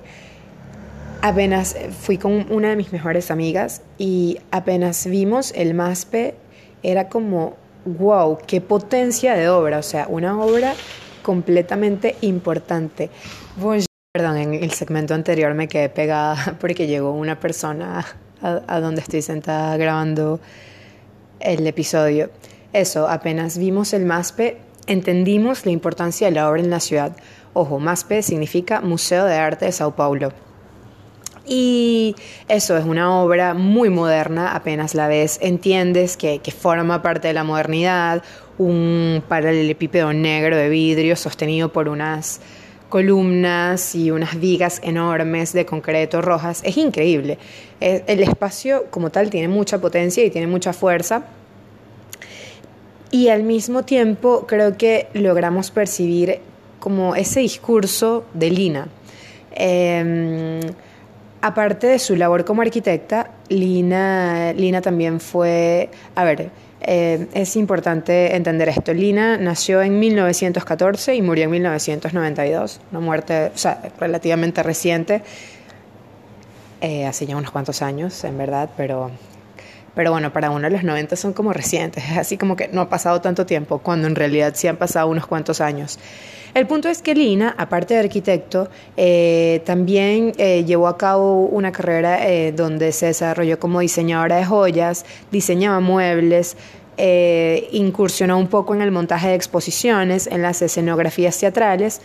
apenas 1.22 1.76
fui 2.00 2.18
con 2.18 2.46
una 2.50 2.70
de 2.70 2.76
mis 2.76 2.92
mejores 2.92 3.30
amigas 3.30 3.82
y 3.98 4.38
apenas 4.50 5.06
vimos 5.06 5.52
el 5.54 5.74
MASPE, 5.74 6.34
era 6.82 7.08
como, 7.08 7.56
wow, 7.84 8.38
qué 8.46 8.60
potencia 8.60 9.34
de 9.34 9.48
obra, 9.48 9.78
o 9.78 9.82
sea, 9.82 10.06
una 10.08 10.40
obra 10.40 10.74
completamente 11.22 12.16
importante. 12.20 13.10
Perdón, 14.12 14.36
en 14.38 14.54
el 14.54 14.70
segmento 14.72 15.14
anterior 15.14 15.54
me 15.54 15.68
quedé 15.68 15.88
pegada 15.88 16.56
porque 16.60 16.86
llegó 16.86 17.12
una 17.12 17.38
persona 17.40 18.04
a, 18.40 18.62
a 18.66 18.80
donde 18.80 19.00
estoy 19.00 19.22
sentada 19.22 19.76
grabando 19.76 20.40
el 21.40 21.66
episodio. 21.66 22.30
Eso, 22.72 23.08
apenas 23.08 23.58
vimos 23.58 23.92
el 23.92 24.04
MASPE, 24.04 24.58
entendimos 24.86 25.66
la 25.66 25.72
importancia 25.72 26.28
de 26.28 26.34
la 26.34 26.48
obra 26.48 26.60
en 26.60 26.70
la 26.70 26.80
ciudad. 26.80 27.16
Ojo, 27.54 27.78
MASPE 27.78 28.22
significa 28.22 28.80
Museo 28.80 29.24
de 29.24 29.34
Arte 29.34 29.66
de 29.66 29.72
Sao 29.72 29.96
Paulo. 29.96 30.32
Y 31.48 32.14
eso 32.46 32.76
es 32.76 32.84
una 32.84 33.18
obra 33.20 33.54
muy 33.54 33.88
moderna, 33.88 34.54
apenas 34.54 34.94
la 34.94 35.08
ves, 35.08 35.38
entiendes 35.40 36.18
que, 36.18 36.40
forma 36.50 37.00
parte 37.00 37.28
de 37.28 37.34
la 37.34 37.42
modernidad, 37.42 38.22
un 38.58 39.22
paralelepípedo 39.26 40.12
negro 40.12 40.56
de 40.56 40.68
vidrio 40.68 41.16
sostenido 41.16 41.72
por 41.72 41.88
unas 41.88 42.40
columnas 42.90 43.94
y 43.94 44.10
unas 44.10 44.38
vigas 44.38 44.80
enormes 44.84 45.54
de 45.54 45.64
concreto 45.64 46.20
rojas. 46.20 46.60
Es 46.64 46.76
increíble. 46.76 47.38
El 47.80 48.20
espacio 48.22 48.86
como 48.90 49.10
tal 49.10 49.30
tiene 49.30 49.48
mucha 49.48 49.78
potencia 49.78 50.24
y 50.24 50.30
tiene 50.30 50.46
mucha 50.46 50.74
fuerza. 50.74 51.24
Y 53.10 53.28
al 53.28 53.42
mismo 53.42 53.84
tiempo 53.84 54.44
creo 54.46 54.76
que 54.76 55.08
logramos 55.14 55.70
percibir 55.70 56.40
como 56.78 57.14
ese 57.14 57.40
discurso 57.40 58.24
de 58.34 58.50
Lina. 58.50 58.88
Em, 59.52 60.60
aparte 61.40 61.86
de 61.86 61.98
su 61.98 62.16
labor 62.16 62.44
como 62.44 62.62
arquitecta, 62.62 63.30
Lina, 63.48 64.52
Lina 64.52 64.80
también 64.80 65.20
fue, 65.20 65.90
a 66.14 66.24
ver, 66.24 66.50
eh, 66.80 67.26
es 67.34 67.56
importante 67.56 68.36
entender 68.36 68.68
esto. 68.68 68.94
Lina 68.94 69.36
nació 69.36 69.82
en 69.82 69.98
1914 69.98 71.14
y 71.14 71.22
murió 71.22 71.44
en 71.44 71.50
1992, 71.50 72.80
una 72.90 73.00
muerte 73.00 73.50
o 73.54 73.58
sea, 73.58 73.82
relativamente 73.98 74.62
reciente, 74.62 75.22
eh, 76.80 77.06
hace 77.06 77.26
ya 77.26 77.36
unos 77.36 77.50
cuantos 77.50 77.82
años, 77.82 78.22
en 78.24 78.38
verdad, 78.38 78.70
pero, 78.76 79.10
pero 79.98 80.12
bueno, 80.12 80.32
para 80.32 80.52
uno 80.52 80.70
los 80.70 80.84
90 80.84 81.16
son 81.16 81.32
como 81.32 81.52
recientes, 81.52 82.04
es 82.04 82.18
así 82.18 82.36
como 82.36 82.54
que 82.54 82.68
no 82.68 82.82
ha 82.82 82.88
pasado 82.88 83.20
tanto 83.20 83.46
tiempo, 83.46 83.80
cuando 83.80 84.06
en 84.06 84.14
realidad 84.14 84.52
sí 84.54 84.68
han 84.68 84.76
pasado 84.76 85.08
unos 85.08 85.26
cuantos 85.26 85.60
años. 85.60 85.98
El 86.54 86.68
punto 86.68 86.88
es 86.88 87.02
que 87.02 87.16
Lina, 87.16 87.52
aparte 87.58 87.94
de 87.94 88.00
arquitecto, 88.00 88.68
eh, 88.96 89.60
también 89.66 90.34
eh, 90.38 90.62
llevó 90.64 90.86
a 90.86 90.96
cabo 90.96 91.46
una 91.46 91.72
carrera 91.72 92.28
eh, 92.28 92.52
donde 92.52 92.92
se 92.92 93.06
desarrolló 93.06 93.58
como 93.58 93.80
diseñadora 93.80 94.36
de 94.36 94.44
joyas, 94.44 95.04
diseñaba 95.32 95.80
muebles, 95.80 96.56
incursionó 97.72 98.38
un 98.38 98.46
poco 98.46 98.76
en 98.76 98.82
el 98.82 98.92
montaje 98.92 99.30
de 99.30 99.34
exposiciones, 99.34 100.28
en 100.28 100.42
las 100.42 100.62
escenografías 100.62 101.36
teatrales. 101.36 102.02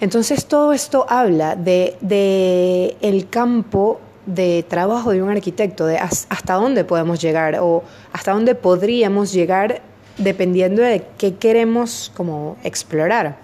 Entonces 0.00 0.46
todo 0.46 0.72
esto 0.72 1.06
habla 1.08 1.54
de, 1.54 1.94
de 2.00 2.96
el 3.02 3.28
campo 3.28 4.00
de 4.26 4.64
trabajo 4.66 5.12
de 5.12 5.22
un 5.22 5.30
arquitecto, 5.30 5.86
de 5.86 5.98
hasta 5.98 6.54
dónde 6.54 6.84
podemos 6.84 7.20
llegar 7.20 7.58
o 7.60 7.82
hasta 8.12 8.32
dónde 8.32 8.54
podríamos 8.54 9.32
llegar 9.32 9.82
dependiendo 10.18 10.82
de 10.82 11.04
qué 11.18 11.34
queremos 11.34 12.12
como 12.16 12.56
explorar. 12.64 13.36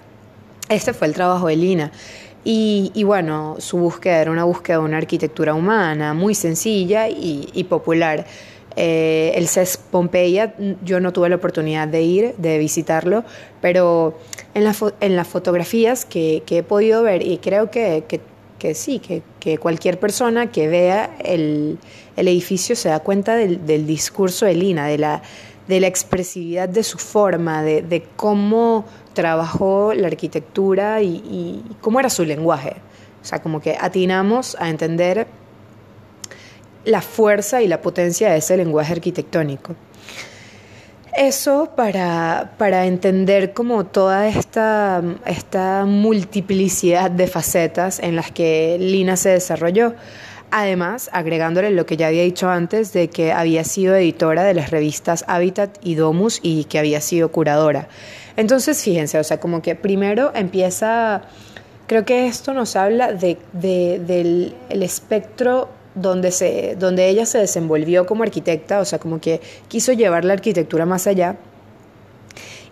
Este 0.68 0.92
fue 0.92 1.08
el 1.08 1.14
trabajo 1.14 1.49
de 1.49 1.56
Lina. 1.56 1.92
Y, 2.42 3.02
bueno, 3.04 3.56
su 3.58 3.76
búsqueda 3.76 4.22
era 4.22 4.30
una 4.30 4.44
búsqueda 4.44 4.78
de 4.78 4.84
una 4.84 4.96
arquitectura 4.96 5.52
humana, 5.52 6.14
muy 6.14 6.34
sencilla 6.34 7.08
y, 7.08 7.66
popular. 7.68 8.25
Eh, 8.76 9.32
el 9.34 9.49
CES 9.49 9.76
Pompeya, 9.76 10.54
yo 10.84 11.00
no 11.00 11.12
tuve 11.12 11.28
la 11.28 11.37
oportunidad 11.37 11.88
de 11.88 12.02
ir, 12.02 12.34
de 12.38 12.58
visitarlo, 12.58 13.25
pero 13.60 14.16
en, 14.54 14.72
en 15.00 15.16
las 15.16 15.26
fotografías 15.26 16.04
que, 16.04 16.42
he 16.49 16.62
podido 16.62 17.02
ver, 17.02 17.26
y 17.26 17.38
creo 17.38 17.70
que, 17.70 18.04
sí, 18.75 19.00
que, 19.00 19.59
cualquier 19.59 19.99
persona 19.99 20.50
que 20.50 20.69
vea 20.69 21.17
el, 21.25 21.79
edificio 22.17 22.76
se 22.76 22.90
da 22.90 23.00
cuenta 23.00 23.35
del, 23.35 23.64
del 23.67 23.87
discurso 23.87 24.47
de 24.47 24.55
Lina, 24.55 24.87
de 24.87 24.99
la, 24.99 25.23
de 25.71 25.79
la 25.79 25.87
expresividad 25.87 26.69
de 26.69 26.83
su 26.83 26.99
forma, 26.99 27.62
de, 27.62 28.05
cómo 28.17 28.85
trabajó 29.14 29.95
la 29.95 30.09
arquitectura 30.09 31.00
y, 31.00 31.62
cómo 31.81 32.00
era 32.00 32.11
su 32.11 32.25
lenguaje. 32.25 32.75
O 33.23 33.25
sea, 33.25 33.40
como 33.40 33.61
que 33.61 33.76
atinamos 33.81 34.57
a 34.59 34.69
entender 34.69 35.29
la 36.85 37.00
fuerza 37.00 37.62
y 37.62 37.69
la 37.69 37.81
potencia 37.81 38.31
de 38.31 38.38
ese 38.38 38.57
lenguaje 38.57 38.95
arquitectónico. 38.95 39.76
Eso 41.17 41.73
para, 41.75 42.52
para 42.57 42.87
entender 42.87 43.52
como 43.52 43.85
toda 43.85 44.29
esta, 44.29 45.02
esta 45.26 45.85
multiplicidad 45.85 47.11
de 47.11 47.26
facetas 47.26 47.99
en 47.99 48.14
las 48.14 48.31
que 48.31 48.76
Lina 48.79 49.17
se 49.17 49.31
desarrolló. 49.31 49.95
Además, 50.52 51.11
agregándole 51.12 51.71
lo 51.71 51.87
que 51.87 51.97
ya 51.97 52.09
había 52.09 52.23
dicho 52.23 52.49
antes 52.49 52.93
de 52.93 53.09
que 53.09 53.33
había 53.33 53.64
sido 53.64 53.95
editora 53.95 54.43
de 54.43 54.55
las 54.55 54.71
revistas 54.71 55.25
Habitat 55.29 55.79
y 55.83 55.95
Domus 55.95 56.40
y 56.43 56.64
que 56.64 56.79
había 56.79 57.00
sido 57.00 57.31
curadora. 57.31 57.88
Entonces, 58.37 58.83
fíjense, 58.83 59.19
o 59.19 59.25
sea, 59.25 59.38
como 59.38 59.62
que 59.62 59.76
primero 59.76 60.33
empieza, 60.35 61.23
creo 61.87 62.05
que 62.05 62.26
esto 62.26 62.52
nos 62.52 62.75
habla 62.75 63.12
de, 63.12 63.37
del 63.52 64.55
espectro 64.71 65.69
donde, 65.94 66.30
se, 66.30 66.76
donde 66.76 67.09
ella 67.09 67.26
se 67.26 67.38
desenvolvió 67.38 68.06
como 68.06 68.23
arquitecta, 68.23 68.80
o 68.80 68.85
sea, 68.85 68.99
como 68.99 69.20
que 69.20 69.40
quiso 69.68 69.92
llevar 69.92 70.25
la 70.25 70.35
arquitectura 70.35 70.87
más 70.87 71.06
allá 71.06 71.37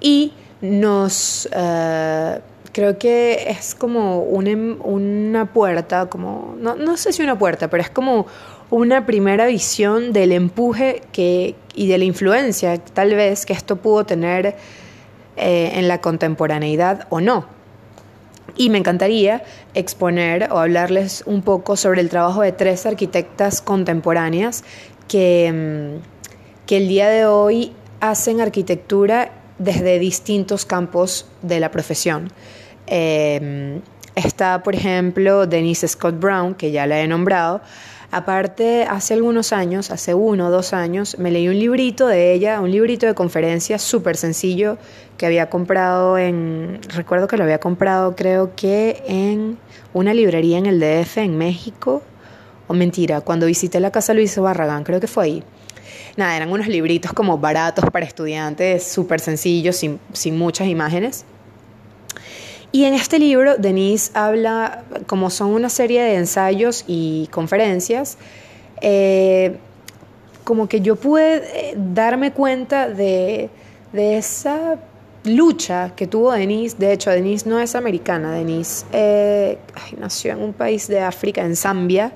y 0.01 0.33
nos... 0.61 1.49
Eh, 1.53 2.41
creo 2.73 2.97
que 2.97 3.51
es 3.51 3.75
como 3.75 4.25
em, 4.45 4.79
una, 4.85 5.53
puerta, 5.53 6.07
como, 6.07 6.55
no, 6.61 6.97
sé 6.97 7.13
si 7.13 7.23
una 7.23 7.37
puerta, 7.37 7.69
pero 7.69 7.83
es 7.83 7.91
como 7.91 8.27
una 8.71 9.05
primera 9.05 9.47
visión 9.47 10.13
del 10.13 10.31
empuje 10.31 11.03
que, 11.11 11.57
y 11.75 11.89
de 11.89 11.99
la 11.99 12.05
influencia 12.05 12.79
tal 12.79 13.15
vez 13.15 13.47
que 13.47 13.53
esto 13.53 13.77
pudo 13.77 14.05
tener 14.05 14.55
eh, 15.37 15.73
en 15.75 15.89
la 15.89 16.01
contemporaneidad 16.01 17.09
o 17.11 17.21
no. 17.21 17.58
Y 18.59 18.69
me 18.69 18.79
encantaría 18.79 19.43
exponer 19.73 20.49
o 20.51 20.59
hablarles 20.59 21.23
un 21.25 21.41
poco 21.41 21.77
sobre 21.77 22.03
el 22.03 22.11
trabajo 22.11 22.43
de 22.43 22.53
tres 22.53 22.85
arquitectas 22.85 23.63
contemporáneas 23.63 24.65
que, 25.07 25.51
mm, 25.51 26.67
que 26.67 26.77
el 26.77 26.89
día 26.89 27.09
de 27.09 27.25
hoy 27.25 27.73
hacen 28.01 28.41
arquitectura 28.41 29.33
desde 29.59 29.99
distintos 29.99 30.65
campos 30.67 31.27
de 31.43 31.61
la 31.61 31.71
profesión. 31.71 32.31
Em, 32.87 33.81
está, 34.15 34.63
por 34.63 34.75
ejemplo, 34.75 35.47
Denise 35.47 35.89
Scott 35.89 36.19
Brown, 36.19 36.55
que 36.55 36.71
ya 36.71 36.87
la 36.87 37.01
he 37.01 37.07
nombrado. 37.07 37.61
Aparte, 38.11 38.85
hace 38.85 39.13
algunos 39.13 39.53
años, 39.53 39.91
hace 39.91 40.15
uno 40.15 40.47
o 40.47 40.51
dos 40.51 40.73
años, 40.73 41.19
me 41.19 41.31
leí 41.31 41.47
un 41.49 41.59
librito 41.59 42.07
de 42.07 42.33
ella, 42.33 42.59
un 42.63 42.71
librito 42.71 43.05
de 43.05 43.15
conferencias 43.15 43.83
súper 43.83 44.17
sencillo 44.17 44.79
que 45.19 45.27
había 45.27 45.51
comprado 45.51 46.17
en, 46.17 46.81
recuerdo 46.89 47.27
que 47.27 47.37
lo 47.37 47.45
había 47.45 47.61
comprado 47.61 48.17
creo 48.17 48.55
que 48.57 49.03
en 49.07 49.59
una 49.93 50.15
librería 50.15 50.57
en 50.57 50.65
el 50.65 50.81
DF, 50.81 51.19
en 51.19 51.37
México, 51.37 52.03
o 52.67 52.73
mentira, 52.73 53.21
cuando 53.21 53.45
visité 53.45 53.79
la 53.79 53.91
casa 53.91 54.15
Luis 54.15 54.39
Barragán, 54.39 54.85
creo 54.85 55.01
que 55.01 55.07
fue 55.07 55.25
ahí. 55.25 55.45
Nada, 56.17 56.35
eran 56.35 56.51
unos 56.51 56.67
libritos 56.67 57.13
como 57.13 57.37
baratos 57.37 57.85
para 57.93 58.07
estudiantes, 58.07 58.85
súper 58.85 59.21
sencillos, 59.21 59.77
sin, 59.77 60.01
sin 60.15 60.39
muchas 60.39 60.67
imágenes. 60.69 61.27
Y 62.71 62.85
en 62.85 62.93
este 62.93 63.19
libro, 63.19 63.57
Denise 63.57 64.11
habla, 64.13 64.85
como 65.07 65.31
son 65.31 65.51
una 65.51 65.71
serie 65.71 66.03
de 66.03 66.17
ensayos 66.17 66.85
y 66.87 67.27
conferencias, 67.31 68.19
eh, 68.83 69.57
como 70.45 70.69
que 70.69 70.83
yo 70.83 70.97
pude 70.97 71.37
eh, 71.37 71.75
darme 71.77 72.33
cuenta 72.33 72.89
de, 72.89 73.49
esa 73.95 74.77
lucha 75.25 75.95
que 75.97 76.07
tuvo 76.07 76.33
Denise. 76.33 76.77
De 76.79 76.93
hecho, 76.93 77.11
Denise 77.11 77.49
no 77.49 77.59
es 77.59 77.75
americana, 77.75 78.33
Denise 78.33 78.85
eh, 78.93 79.59
nació 79.99 80.33
en 80.33 80.43
un 80.43 80.53
país 80.53 80.89
de 80.89 81.01
África, 81.01 81.43
en 81.43 81.57
Zambia. 81.57 82.13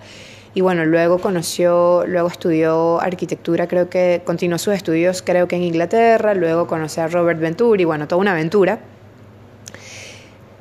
Y 0.55 0.61
bueno, 0.61 0.85
luego 0.85 1.19
conoció, 1.19 2.05
luego 2.07 2.29
estudió 2.29 3.01
arquitectura, 3.01 3.67
creo 3.67 3.89
que 3.89 4.21
continuó 4.23 4.59
sus 4.59 4.75
estudios, 4.75 5.23
creo 5.23 5.49
que 5.49 5.57
en 5.57 5.63
Inglaterra, 5.63 6.35
luego 6.35 6.67
conoció 6.67 7.05
a 7.05 7.09
Robert 7.09 7.41
Venturi, 7.41 7.87
bueno, 7.87 8.07
toda 8.07 8.21
una 8.21 8.33
aventura. 8.33 8.92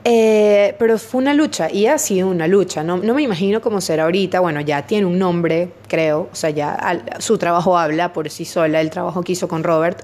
Eh, 0.03 0.75
pero 0.79 0.97
fue 0.97 1.21
una 1.21 1.35
lucha 1.35 1.71
y 1.71 1.85
ha 1.85 1.97
sido 1.97 2.27
una 2.27 2.47
lucha. 2.47 2.83
No, 2.83 2.97
no, 2.97 3.13
me 3.13 3.21
imagino 3.21 3.61
cómo 3.61 3.81
será 3.81 4.03
ahorita. 4.03 4.39
Bueno, 4.39 4.61
ya 4.61 4.85
tiene 4.85 5.05
un 5.05 5.19
nombre, 5.19 5.69
creo. 5.87 6.29
O 6.31 6.35
sea, 6.35 6.49
ya 6.49 7.03
su 7.19 7.37
trabajo 7.37 7.77
habla 7.77 8.13
por 8.13 8.29
sí 8.29 8.45
sola, 8.45 8.81
el 8.81 8.89
trabajo 8.89 9.21
que 9.23 9.33
hizo 9.33 9.47
con 9.47 9.63
Robert. 9.63 10.03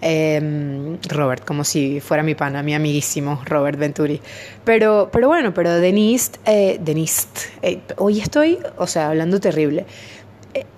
Em, 0.00 0.98
Robert, 1.08 1.44
como 1.44 1.64
si 1.64 2.00
fuera 2.00 2.22
mi 2.22 2.34
pana, 2.34 2.62
mi 2.62 2.74
amiguísimo 2.74 3.40
Robert 3.46 3.78
Venturi. 3.78 4.20
Pero, 4.64 5.08
pero 5.12 5.28
bueno, 5.28 5.54
pero 5.54 5.74
Denise, 5.80 6.32
eh, 6.44 6.78
Denise, 6.80 7.28
eh, 7.62 7.80
hoy 7.96 8.20
estoy, 8.20 8.58
o 8.76 8.86
sea, 8.86 9.08
hablando 9.08 9.40
terrible. 9.40 9.86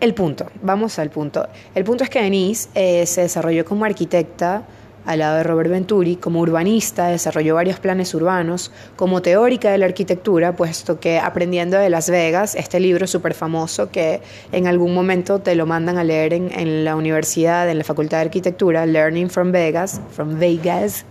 El 0.00 0.14
punto, 0.14 0.46
vamos 0.62 0.98
al 0.98 1.10
punto. 1.10 1.46
El 1.74 1.84
punto 1.84 2.04
es 2.04 2.08
que 2.08 2.22
Denise 2.22 2.70
se 3.04 3.20
desarrolló 3.20 3.64
como 3.66 3.84
arquitecta 3.84 4.62
al 5.06 5.20
lado 5.20 5.36
de 5.36 5.44
Robert 5.44 5.70
Venturi, 5.70 6.16
como 6.16 6.40
urbanista 6.40 7.08
desarrolló 7.08 7.54
varios 7.54 7.80
planes 7.80 8.14
urbanos, 8.14 8.72
como 8.96 9.22
teórica 9.22 9.70
de 9.70 9.78
la 9.78 9.86
arquitectura, 9.86 10.54
puesto 10.56 11.00
que 11.00 11.18
Aprendiendo 11.18 11.78
de 11.78 11.88
Las 11.90 12.10
Vegas, 12.10 12.54
este 12.54 12.80
libro 12.80 13.06
súper 13.06 13.34
famoso 13.34 13.90
que 13.90 14.20
en 14.52 14.66
algún 14.66 14.94
momento 14.94 15.38
te 15.38 15.54
lo 15.54 15.66
mandan 15.66 15.96
a 15.96 16.04
leer 16.04 16.32
en, 16.34 16.84
la 16.84 16.96
universidad, 16.96 17.70
en 17.70 17.78
la 17.78 17.84
Facultad 17.84 18.18
de 18.18 18.24
Arquitectura, 18.24 18.84
Learning 18.84 19.30
from 19.30 19.52
Vegas, 19.52 20.00
from 20.10 20.38
Vegas, 20.38 21.04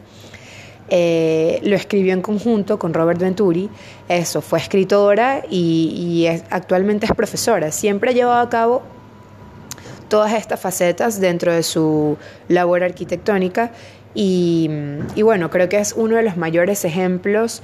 eh, 0.88 1.60
lo 1.64 1.76
escribió 1.76 2.14
en 2.14 2.22
conjunto 2.22 2.78
con 2.78 2.94
Robert 2.94 3.20
Venturi. 3.20 3.70
Eso, 4.08 4.42
fue 4.42 4.60
escritora 4.60 5.44
y, 5.50 6.28
actualmente 6.50 7.06
es 7.06 7.14
profesora. 7.14 7.72
Siempre 7.72 8.12
ha 8.12 8.14
llevado 8.14 8.42
a 8.42 8.50
cabo 8.50 8.84
todas 10.16 10.32
estas 10.32 10.62
facetas 10.62 11.20
dentro 11.20 11.52
de 11.52 11.62
su 11.62 12.18
labor 12.48 12.86
arquitectónica 12.86 13.72
y, 14.14 14.70
bueno, 15.22 15.50
creo 15.50 15.68
que 15.68 15.78
es 15.78 15.92
uno 15.92 16.16
de 16.16 16.24
los 16.24 16.38
mayores 16.38 16.86
ejemplos 16.86 17.62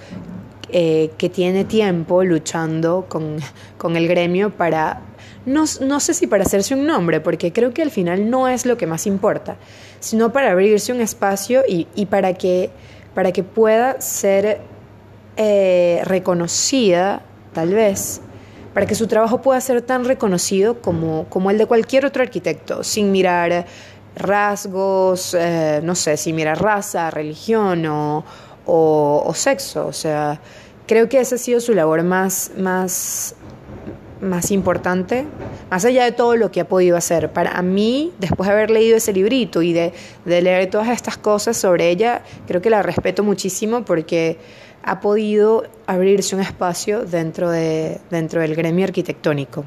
eh, 0.70 1.12
que 1.18 1.30
tiene 1.30 1.64
tiempo 1.64 2.26
luchando 2.26 3.06
con, 3.08 3.96
el 3.96 4.08
gremio 4.10 4.50
para, 4.50 5.00
no, 5.46 5.66
sé 5.66 6.14
si 6.14 6.28
para 6.28 6.44
hacerse 6.44 6.74
un 6.74 6.86
nombre, 6.86 7.22
porque 7.22 7.54
creo 7.54 7.74
que 7.74 7.84
al 7.84 7.90
final 7.90 8.30
no 8.30 8.50
es 8.50 8.66
lo 8.66 8.76
que 8.76 8.86
más 8.86 9.08
importa, 9.08 9.56
sino 10.02 10.34
para 10.34 10.52
abrirse 10.52 10.92
un 10.92 11.00
espacio 11.00 11.64
y, 11.66 12.06
para, 12.08 12.34
que, 12.34 12.70
para 13.14 13.32
que 13.32 13.44
pueda 13.44 14.02
ser 14.02 14.60
eh, 15.38 16.02
reconocida, 16.04 17.22
tal 17.54 17.74
vez, 17.74 18.20
para 18.74 18.86
que 18.86 18.96
su 18.96 19.08
trabajo 19.08 19.42
pueda 19.42 19.60
ser 19.60 19.82
tan 19.82 20.06
reconocido 20.06 20.82
como, 20.82 21.26
como 21.30 21.52
el 21.52 21.58
de 21.58 21.66
cualquier 21.66 22.06
otro 22.06 22.24
arquitecto, 22.24 22.84
sin 22.84 23.12
mirar 23.12 23.66
rasgos, 24.16 25.36
eh, 25.38 25.82
no 25.84 25.96
sé, 25.96 26.18
sin 26.18 26.36
mirar 26.36 26.62
raza, 26.62 27.12
religión 27.12 27.86
o, 27.86 28.24
o, 28.66 29.32
sexo. 29.34 29.88
O 29.88 29.94
sea, 29.94 30.40
creo 30.88 31.10
que 31.10 31.20
esa 31.20 31.36
ha 31.36 31.38
sido 31.38 31.60
su 31.60 31.74
labor 31.74 32.04
más, 32.04 32.52
más, 32.58 33.36
más 34.22 34.52
importante, 34.52 35.26
más 35.70 35.84
allá 35.84 36.06
de 36.06 36.12
todo 36.12 36.36
lo 36.36 36.52
que 36.52 36.62
ha 36.62 36.68
podido 36.68 36.96
hacer. 36.96 37.32
Para 37.32 37.62
mí, 37.62 38.14
después 38.20 38.48
de 38.48 38.54
haber 38.54 38.72
leído 38.72 38.98
ese 38.98 39.12
librito 39.12 39.62
y 39.62 39.74
de, 39.74 39.94
de 40.26 40.42
leer 40.42 40.70
todas 40.70 40.90
estas 40.90 41.18
cosas 41.18 41.58
sobre 41.58 41.90
ella, 41.90 42.22
creo 42.48 42.62
que 42.62 42.70
la 42.70 42.84
respeto 42.84 43.24
muchísimo 43.24 43.84
porque 43.84 44.38
ha 44.84 45.00
podido 45.00 45.64
abrirse 45.88 46.36
un 46.36 46.42
espacio 46.42 47.06
dentro, 47.06 47.50
de, 47.50 48.00
dentro 48.10 48.42
del 48.42 48.56
gremio 48.56 48.86
arquitectónico. 48.86 49.66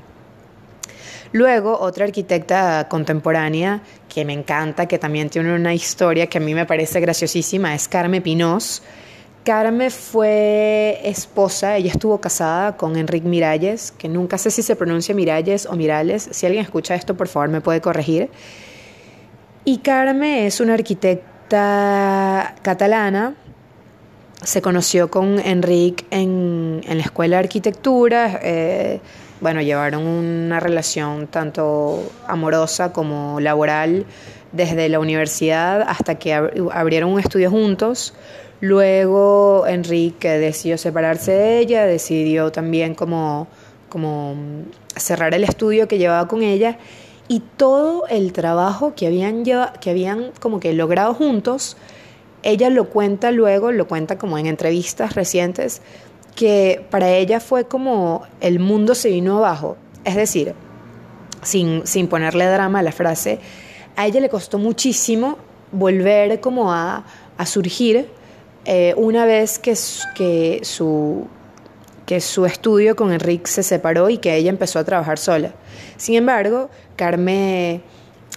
Luego, 1.32 1.78
otra 1.80 2.04
arquitecta 2.04 2.86
contemporánea 2.88 3.82
que 4.08 4.24
me 4.24 4.32
encanta, 4.32 4.86
que 4.86 4.98
también 4.98 5.30
tiene 5.30 5.52
una 5.54 5.74
historia 5.74 6.28
que 6.28 6.38
a 6.38 6.40
mí 6.40 6.54
me 6.54 6.64
parece 6.64 7.00
graciosísima, 7.00 7.74
es 7.74 7.88
Carme 7.88 8.20
Pinós. 8.20 8.82
Carme 9.44 9.90
fue 9.90 11.00
esposa, 11.02 11.76
ella 11.76 11.90
estuvo 11.90 12.20
casada 12.20 12.76
con 12.76 12.96
Enrique 12.96 13.28
Miralles, 13.28 13.92
que 13.92 14.08
nunca 14.08 14.38
sé 14.38 14.50
si 14.50 14.62
se 14.62 14.76
pronuncia 14.76 15.14
Miralles 15.14 15.66
o 15.66 15.74
Mirales. 15.74 16.28
Si 16.30 16.46
alguien 16.46 16.64
escucha 16.64 16.94
esto, 16.94 17.16
por 17.16 17.26
favor, 17.26 17.48
me 17.48 17.60
puede 17.60 17.80
corregir. 17.80 18.30
Y 19.64 19.78
Carme 19.78 20.46
es 20.46 20.60
una 20.60 20.74
arquitecta 20.74 22.54
catalana 22.62 23.34
se 24.44 24.62
conoció 24.62 25.10
con 25.10 25.38
Enrique 25.38 26.04
en, 26.10 26.82
la 26.86 27.02
escuela 27.02 27.36
de 27.36 27.44
arquitectura. 27.44 28.40
Eh, 28.42 29.00
bueno, 29.40 29.60
llevaron 29.60 30.06
una 30.06 30.60
relación 30.60 31.26
tanto 31.26 32.02
amorosa 32.26 32.92
como 32.92 33.40
laboral 33.40 34.06
desde 34.52 34.88
la 34.88 35.00
universidad 35.00 35.82
hasta 35.82 36.14
que 36.16 36.32
abrieron 36.34 37.12
un 37.12 37.20
estudio 37.20 37.50
juntos. 37.50 38.14
Luego 38.60 39.66
Enrique 39.66 40.28
decidió 40.38 40.78
separarse 40.78 41.32
de 41.32 41.58
ella, 41.58 41.84
decidió 41.84 42.52
también 42.52 42.94
como, 42.94 43.48
como 43.88 44.36
cerrar 44.96 45.34
el 45.34 45.44
estudio 45.44 45.88
que 45.88 45.98
llevaba 45.98 46.28
con 46.28 46.42
ella 46.42 46.78
y 47.26 47.40
todo 47.56 48.06
el 48.08 48.32
trabajo 48.32 48.94
que 48.94 49.06
habían, 49.06 49.44
que 49.44 49.90
habían 49.90 50.30
como 50.40 50.60
que 50.60 50.72
logrado 50.72 51.14
juntos 51.14 51.76
ella 52.44 52.70
lo 52.70 52.90
cuenta 52.90 53.30
luego, 53.32 53.72
lo 53.72 53.88
cuenta 53.88 54.18
como 54.18 54.38
en 54.38 54.46
entrevistas 54.46 55.14
recientes, 55.14 55.80
que 56.36 56.84
para 56.90 57.10
ella 57.10 57.40
fue 57.40 57.64
como 57.64 58.22
el 58.40 58.60
mundo 58.60 58.94
se 58.94 59.08
vino 59.08 59.38
abajo. 59.38 59.76
Es 60.04 60.14
decir, 60.14 60.54
sin, 61.42 61.86
sin 61.86 62.06
ponerle 62.06 62.44
drama 62.46 62.80
a 62.80 62.82
la 62.82 62.92
frase, 62.92 63.40
a 63.96 64.06
ella 64.06 64.20
le 64.20 64.28
costó 64.28 64.58
muchísimo 64.58 65.38
volver 65.72 66.40
como 66.40 66.70
a, 66.70 67.04
surgir 67.46 68.08
eh, 68.66 68.94
una 68.96 69.24
vez 69.24 69.58
que, 69.58 69.74
que, 70.14 70.60
su, 70.62 71.26
que 72.04 72.20
su 72.20 72.44
estudio 72.44 72.94
con 72.94 73.12
Enrique 73.12 73.50
se 73.50 73.62
separó 73.62 74.10
y 74.10 74.18
que 74.18 74.36
ella 74.36 74.50
empezó 74.50 74.78
a 74.78 74.84
trabajar 74.84 75.18
sola. 75.18 75.54
Sin 75.96 76.14
embargo, 76.14 76.68
Carmen 76.96 77.82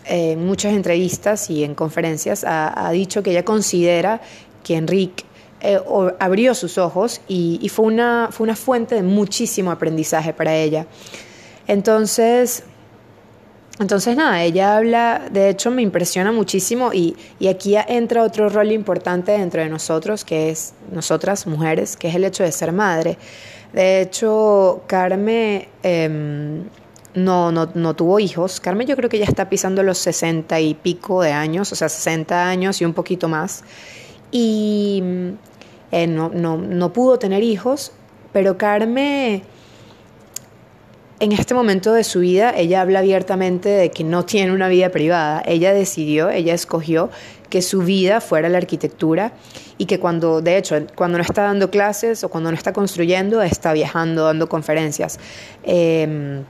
en 0.08 0.46
muchas 0.46 0.74
entrevistas 0.74 1.50
y 1.50 1.63
en 1.63 1.76
conferencias 1.76 2.43
ha, 2.48 2.89
dicho 2.91 3.24
que 3.24 3.32
ella 3.32 3.43
considera 3.43 4.22
que 4.63 4.76
Enrique 4.76 5.24
eh, 5.62 5.80
abrió 6.20 6.54
sus 6.54 6.78
ojos 6.78 7.22
y, 7.28 7.70
fue, 7.70 7.86
una, 7.86 8.30
fue 8.32 8.46
una 8.46 8.56
fuente 8.56 8.96
de 8.96 9.04
muchísimo 9.04 9.72
aprendizaje 9.72 10.34
para 10.34 10.56
ella. 10.56 10.88
Entonces, 11.67 12.63
entonces 13.80 14.15
nada, 14.15 14.41
ella 14.43 14.78
habla, 14.78 15.28
de 15.32 15.50
hecho 15.50 15.70
me 15.70 15.82
impresiona 15.82 16.32
muchísimo 16.32 16.93
y, 16.93 17.15
aquí 17.48 17.76
entra 17.88 18.24
otro 18.24 18.50
rol 18.50 18.72
importante 18.72 19.34
dentro 19.34 19.62
de 19.62 19.70
nosotros, 19.70 20.24
que 20.24 20.50
es 20.50 20.74
nosotras 20.91 21.46
mujeres, 21.46 21.98
que 21.98 22.08
es 22.08 22.15
el 22.15 22.24
hecho 22.24 22.43
de 22.43 22.52
ser 22.52 22.72
madre. 22.72 23.17
De 23.74 24.02
hecho, 24.02 24.82
Carmen... 24.88 25.67
Em, 25.84 26.63
no, 27.17 27.51
no, 27.51 27.69
no 27.73 27.95
tuvo 27.95 28.19
hijos. 28.19 28.60
Carmen 28.60 28.88
yo 28.88 28.95
creo 28.95 29.10
que 29.10 29.17
ya 29.17 29.25
está 29.25 29.49
pisando 29.49 29.82
los 29.82 29.97
sesenta 29.97 30.60
y 30.60 30.75
pico 30.75 31.21
de 31.23 31.32
años, 31.32 31.71
o 31.71 31.75
sea, 31.75 31.89
60 31.89 32.47
años 32.47 32.80
y 32.80 32.86
un 32.86 32.93
poquito 32.93 33.27
más. 33.27 33.63
Y 34.32 35.01
eh, 35.91 36.06
no, 36.08 36.30
no, 36.30 36.58
no 36.58 36.93
pudo 36.93 37.17
tener 37.17 37.41
hijos, 37.43 37.91
pero 38.34 38.58
Carmen 38.58 39.41
en 41.19 41.32
este 41.32 41.56
momento 41.56 41.93
de 41.93 42.03
su 42.03 42.19
vida 42.19 42.53
ella 42.56 42.82
habla 42.82 42.99
abiertamente 42.99 43.69
de 43.69 43.89
que 43.89 44.03
no 44.03 44.23
tiene 44.23 44.51
una 44.51 44.67
vida 44.67 44.89
privada. 44.89 45.41
Ella 45.45 45.73
decidió, 45.73 46.30
ella 46.30 46.53
escogió 46.53 47.10
que 47.49 47.63
su 47.63 47.80
vida 47.80 48.21
fuera 48.21 48.49
la 48.49 48.60
arquitectura 48.60 49.32
y 49.80 49.86
que 49.86 49.99
cuando, 49.99 50.41
de 50.41 50.58
hecho, 50.58 50.75
cuando 50.93 51.17
no 51.17 51.23
está 51.23 51.43
dando 51.43 51.71
clases 51.71 52.23
o 52.23 52.30
cuando 52.30 52.51
no 52.51 52.58
está 52.58 52.73
construyendo, 52.73 53.41
está 53.41 53.73
viajando, 53.73 54.25
dando 54.25 54.47
conferencias. 54.47 55.19
Em, 55.63 56.43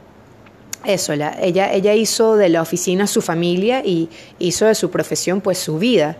eso, 0.88 1.12
ella, 1.14 1.74
ella 1.74 1.94
hizo 1.94 2.38
de 2.38 2.48
la 2.48 2.62
oficina 2.62 3.08
su 3.08 3.22
familia 3.22 3.82
y 3.86 4.10
hizo 4.40 4.66
de 4.66 4.74
su 4.74 4.90
profesión 4.90 5.42
pues 5.42 5.58
su 5.58 5.78
vida. 5.78 6.16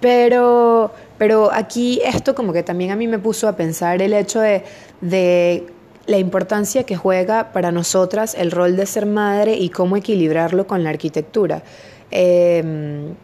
Pero, 0.00 0.92
pero 1.18 1.52
aquí 1.52 2.00
esto 2.04 2.34
como 2.34 2.52
que 2.52 2.62
también 2.62 2.92
a 2.92 2.96
mí 2.96 3.08
me 3.08 3.18
puso 3.18 3.48
a 3.48 3.56
pensar 3.56 4.00
el 4.00 4.12
hecho 4.14 4.40
de, 4.40 5.66
la 6.06 6.18
importancia 6.18 6.84
que 6.84 6.96
juega 6.96 7.52
para 7.52 7.70
nosotras 7.70 8.34
el 8.36 8.50
rol 8.50 8.76
de 8.76 8.86
ser 8.86 9.06
madre 9.06 9.54
y 9.54 9.68
cómo 9.70 9.96
equilibrarlo 9.96 10.66
con 10.66 10.82
la 10.82 10.90
arquitectura. 10.90 11.62
Em, 12.10 13.14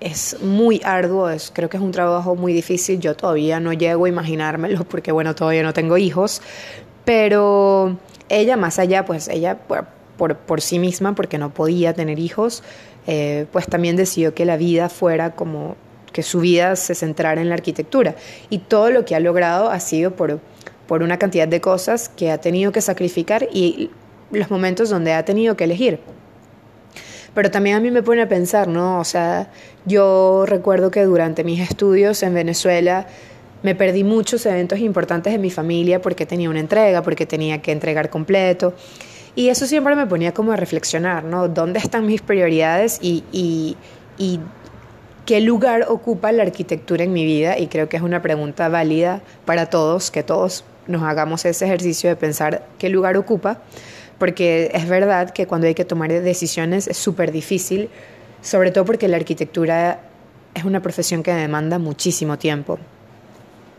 es 0.00 0.40
muy 0.42 0.80
arduo, 0.84 1.30
es, 1.30 1.52
creo 1.54 1.68
que 1.68 1.76
es 1.76 1.82
un 1.82 1.92
trabajo 1.92 2.34
muy 2.34 2.52
difícil, 2.52 3.00
yo 3.00 3.14
todavía 3.14 3.60
no 3.60 3.72
llego 3.72 4.04
a 4.04 4.08
imaginármelo 4.08 4.84
porque 4.84 5.12
bueno, 5.12 5.34
todavía 5.34 5.62
no 5.62 5.72
tengo 5.72 5.96
hijos, 5.96 6.42
pero 7.04 7.96
ella 8.28 8.56
más 8.56 8.78
allá, 8.80 9.04
pues 9.04 9.28
ella 9.28 9.58
por, 10.16 10.36
por, 10.36 10.60
sí 10.60 10.78
misma, 10.78 11.14
porque 11.14 11.38
no 11.38 11.52
podía 11.52 11.94
tener 11.94 12.18
hijos, 12.18 12.62
eh, 13.06 13.46
pues 13.52 13.66
también 13.66 13.96
decidió 13.96 14.34
que 14.34 14.44
la 14.44 14.56
vida 14.56 14.88
fuera 14.88 15.34
como 15.34 15.76
que 16.12 16.22
su 16.22 16.40
vida 16.40 16.76
se 16.76 16.94
centrara 16.94 17.42
en 17.42 17.50
la 17.50 17.54
arquitectura 17.54 18.16
y 18.48 18.58
todo 18.58 18.90
lo 18.90 19.04
que 19.04 19.14
ha 19.14 19.20
logrado 19.20 19.70
ha 19.70 19.80
sido 19.80 20.16
por 20.16 20.40
por 20.86 21.02
una 21.02 21.18
cantidad 21.18 21.48
de 21.48 21.60
cosas 21.60 22.08
que 22.08 22.30
ha 22.30 22.38
tenido 22.38 22.72
que 22.72 22.80
sacrificar 22.80 23.48
y 23.52 23.90
los 24.30 24.50
momentos 24.50 24.90
donde 24.90 25.12
ha 25.12 25.24
tenido 25.24 25.56
que 25.56 25.64
elegir. 25.64 26.00
Pero 27.34 27.50
también 27.50 27.76
a 27.76 27.80
mí 27.80 27.90
me 27.90 28.02
pone 28.02 28.22
a 28.22 28.28
pensar, 28.28 28.66
¿no? 28.66 28.98
O 28.98 29.04
sea, 29.04 29.50
yo 29.84 30.44
recuerdo 30.46 30.90
que 30.90 31.04
durante 31.04 31.44
mis 31.44 31.60
estudios 31.60 32.22
en 32.22 32.34
Venezuela 32.34 33.06
me 33.62 33.74
perdí 33.74 34.04
muchos 34.04 34.46
eventos 34.46 34.78
importantes 34.78 35.34
en 35.34 35.40
mi 35.40 35.50
familia 35.50 36.00
porque 36.00 36.24
tenía 36.24 36.48
una 36.48 36.60
entrega, 36.60 37.02
porque 37.02 37.26
tenía 37.26 37.60
que 37.60 37.72
entregar 37.72 38.08
completo. 38.08 38.74
Y 39.36 39.50
eso 39.50 39.66
siempre 39.66 39.94
me 39.94 40.06
ponía 40.06 40.32
como 40.32 40.52
a 40.52 40.56
reflexionar, 40.56 41.22
¿no? 41.22 41.46
¿Dónde 41.48 41.78
están 41.78 42.06
mis 42.06 42.22
prioridades 42.22 42.98
y, 43.02 43.76
qué 45.26 45.40
lugar 45.42 45.86
ocupa 45.88 46.32
la 46.32 46.42
arquitectura 46.42 47.04
en 47.04 47.12
mi 47.12 47.26
vida? 47.26 47.58
Y 47.58 47.66
creo 47.66 47.86
que 47.90 47.98
es 47.98 48.02
una 48.02 48.22
pregunta 48.22 48.70
válida 48.70 49.20
para 49.44 49.66
todos, 49.66 50.10
que 50.10 50.22
todos 50.22 50.64
nos 50.86 51.02
hagamos 51.02 51.44
ese 51.44 51.66
ejercicio 51.66 52.08
de 52.08 52.16
pensar 52.16 52.66
qué 52.78 52.88
lugar 52.88 53.18
ocupa, 53.18 53.60
porque 54.18 54.70
es 54.72 54.88
verdad 54.88 55.30
que 55.30 55.46
cuando 55.46 55.66
hay 55.66 55.74
que 55.74 55.84
tomar 55.84 56.10
decisiones 56.10 56.88
es 56.88 56.96
súper 56.96 57.30
difícil, 57.30 57.90
sobre 58.40 58.70
todo 58.70 58.86
porque 58.86 59.06
la 59.06 59.18
arquitectura 59.18 60.00
es 60.54 60.64
una 60.64 60.80
profesión 60.80 61.22
que 61.22 61.34
demanda 61.34 61.78
muchísimo 61.78 62.38
tiempo. 62.38 62.78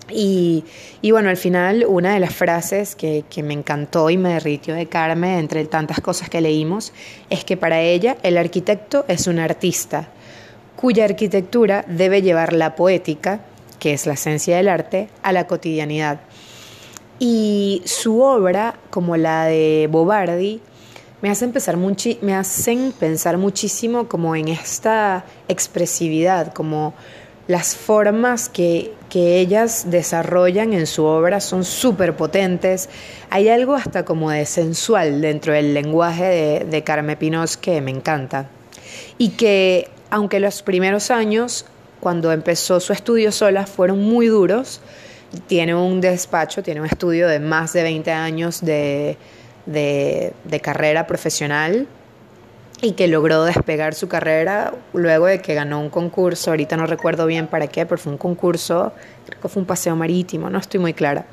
Y, 0.09 0.63
y, 1.01 1.11
bueno, 1.11 1.29
al 1.29 1.37
final 1.37 1.85
una 1.87 2.13
de 2.13 2.19
las 2.19 2.33
frases 2.33 2.95
que, 2.95 3.23
me 3.43 3.53
encantó 3.53 4.09
y 4.09 4.17
me 4.17 4.33
derritió 4.33 4.73
de 4.73 4.87
Carmen, 4.87 5.39
entre 5.39 5.65
tantas 5.65 5.99
cosas 6.01 6.29
que 6.29 6.41
leímos, 6.41 6.93
es 7.29 7.43
que 7.43 7.57
para 7.57 7.81
ella 7.81 8.17
el 8.23 8.37
arquitecto 8.37 9.05
es 9.07 9.27
un 9.27 9.39
artista 9.39 10.09
cuya 10.77 11.05
arquitectura 11.05 11.83
debe 11.87 12.21
llevar 12.21 12.53
la 12.53 12.75
poética, 12.75 13.41
que 13.79 13.93
es 13.93 14.05
la 14.05 14.13
esencia 14.13 14.57
del 14.57 14.69
arte, 14.69 15.09
a 15.23 15.33
la 15.33 15.47
cotidianidad. 15.47 16.21
Y 17.19 17.81
su 17.85 18.21
obra, 18.21 18.75
como 18.91 19.17
la 19.17 19.45
de 19.45 19.89
Bobardi, 19.91 20.61
me 21.21 21.31
hacen, 21.31 21.51
pensar 21.51 21.77
me 21.77 22.35
hacen 22.35 22.93
pensar 22.97 23.37
muchísimo 23.37 24.07
como 24.07 24.35
en 24.35 24.49
esta 24.49 25.25
expresividad, 25.47 26.53
como 26.53 26.93
las 27.47 27.75
formas 27.75 28.49
que, 28.49 28.93
que 29.09 29.39
ellas 29.39 29.85
desarrollan 29.89 30.73
en 30.73 30.87
su 30.87 31.05
obra 31.05 31.39
son 31.39 31.63
súper 31.63 32.15
potentes. 32.15 32.89
Hay 33.29 33.49
algo 33.49 33.75
hasta 33.75 34.05
como 34.05 34.31
de 34.31 34.45
sensual 34.45 35.21
dentro 35.21 35.53
del 35.53 35.73
lenguaje 35.73 36.25
de, 36.25 36.65
de 36.65 36.83
Carmen 36.83 37.17
Pinos 37.17 37.57
que 37.57 37.81
me 37.81 37.91
encanta. 37.91 38.49
Y 39.17 39.29
que 39.29 39.89
aunque 40.09 40.39
los 40.39 40.61
primeros 40.61 41.11
años, 41.11 41.65
cuando 41.99 42.31
empezó 42.31 42.79
su 42.79 42.93
estudio 42.93 43.31
sola, 43.31 43.65
fueron 43.65 44.03
muy 44.03 44.27
duros, 44.27 44.81
tiene 45.47 45.75
un 45.75 46.01
despacho, 46.01 46.63
tiene 46.63 46.81
un 46.81 46.87
estudio 46.87 47.27
de 47.27 47.39
más 47.39 47.73
de 47.73 47.83
20 47.83 48.11
años 48.11 48.61
de, 48.61 49.17
carrera 50.61 51.07
profesional 51.07 51.87
y 52.81 52.91
que 52.91 53.07
logró 53.07 53.43
despegar 53.43 53.93
su 53.95 54.07
carrera 54.07 54.73
luego 54.93 55.25
de 55.25 55.41
que 55.41 55.53
ganó 55.55 55.79
un 55.81 55.89
concurso, 55.89 56.51
ahorita 56.51 56.77
no 56.77 56.85
recuerdo 56.85 57.25
bien 57.25 57.47
para 57.47 57.67
qué, 57.67 57.85
pero 57.85 57.97
fue 57.97 58.11
un 58.11 58.17
concurso, 58.17 58.93
creo 59.25 59.41
que 59.41 59.47
fue 59.47 59.61
un 59.61 59.65
paseo 59.65 59.95
marítimo, 59.95 60.49
no 60.49 60.59
estoy 60.59 60.79
muy 60.79 60.93
clara. 60.93 61.25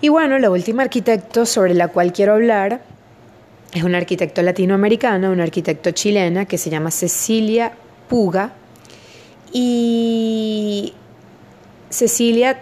Y 0.00 0.08
bueno, 0.08 0.38
la 0.38 0.50
última 0.50 0.82
arquitecto 0.82 1.44
sobre 1.44 1.74
la 1.74 1.88
cual 1.88 2.12
quiero 2.12 2.34
hablar 2.34 2.80
es 3.72 3.82
una 3.82 3.98
arquitecto 3.98 4.42
latinoamericana, 4.42 5.30
una 5.30 5.42
arquitecto 5.42 5.90
chilena 5.90 6.46
que 6.46 6.56
se 6.56 6.70
llama 6.70 6.90
Cecilia 6.90 7.72
Puga. 8.08 8.52
Y 9.52 10.94
Cecilia, 11.90 12.60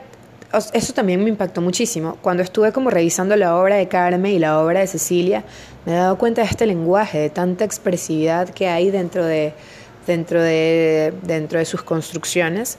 eso 0.72 0.92
también 0.92 1.22
me 1.22 1.30
impactó 1.30 1.60
muchísimo. 1.60 2.16
Cuando 2.22 2.42
estuve 2.42 2.72
como 2.72 2.90
revisando 2.90 3.36
la 3.36 3.56
obra 3.56 3.76
de 3.76 3.88
Carmen 3.88 4.32
y 4.32 4.38
la 4.38 4.60
obra 4.60 4.80
de 4.80 4.86
Cecilia, 4.86 5.44
me 5.88 5.94
he 5.94 5.96
dado 5.96 6.18
cuenta 6.18 6.42
de 6.42 6.48
este 6.48 6.66
lenguaje, 6.66 7.18
de 7.18 7.30
tanta 7.30 7.64
expresividad 7.64 8.50
que 8.50 8.68
hay 8.68 8.90
dentro 8.90 9.24
de, 9.24 9.54
dentro 10.06 10.42
de, 10.42 11.14
dentro 11.22 11.58
de 11.58 11.64
sus 11.64 11.82
construcciones. 11.82 12.76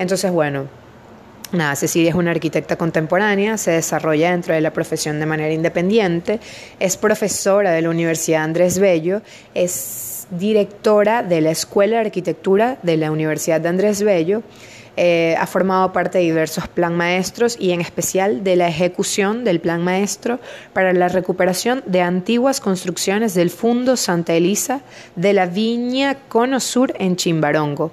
Entonces, 0.00 0.32
bueno, 0.32 0.66
nada, 1.52 1.76
Cecilia 1.76 2.10
es 2.10 2.16
una 2.16 2.32
arquitecta 2.32 2.74
contemporánea, 2.74 3.56
se 3.56 3.70
desarrolla 3.70 4.32
dentro 4.32 4.52
de 4.52 4.60
la 4.60 4.72
profesión 4.72 5.20
de 5.20 5.26
manera 5.26 5.52
independiente, 5.52 6.40
es 6.80 6.96
profesora 6.96 7.70
de 7.70 7.82
la 7.82 7.90
Universidad 7.90 8.42
Andrés 8.42 8.80
Bello, 8.80 9.22
es 9.54 10.26
directora 10.30 11.22
de 11.22 11.40
la 11.40 11.52
Escuela 11.52 11.98
de 11.98 12.06
Arquitectura 12.06 12.78
de 12.82 12.96
la 12.96 13.12
Universidad 13.12 13.60
de 13.60 13.68
Andrés 13.68 14.02
Bello 14.02 14.42
eh, 14.96 15.34
ha 15.38 15.46
formado 15.46 15.92
parte 15.92 16.18
de 16.18 16.24
diversos 16.24 16.68
plan 16.68 16.96
maestros 16.96 17.56
y 17.58 17.72
en 17.72 17.80
especial 17.80 18.44
de 18.44 18.56
la 18.56 18.68
ejecución 18.68 19.42
del 19.44 19.60
plan 19.60 19.82
maestro 19.82 20.38
para 20.72 20.92
la 20.92 21.08
recuperación 21.08 21.82
de 21.86 22.00
antiguas 22.00 22.60
construcciones 22.60 23.34
del 23.34 23.50
Fundo 23.50 23.96
Santa 23.96 24.34
Elisa 24.34 24.82
de 25.16 25.32
la 25.32 25.46
Viña 25.46 26.16
Cono 26.28 26.60
Sur 26.60 26.94
en 26.98 27.16
Chimbarongo. 27.16 27.92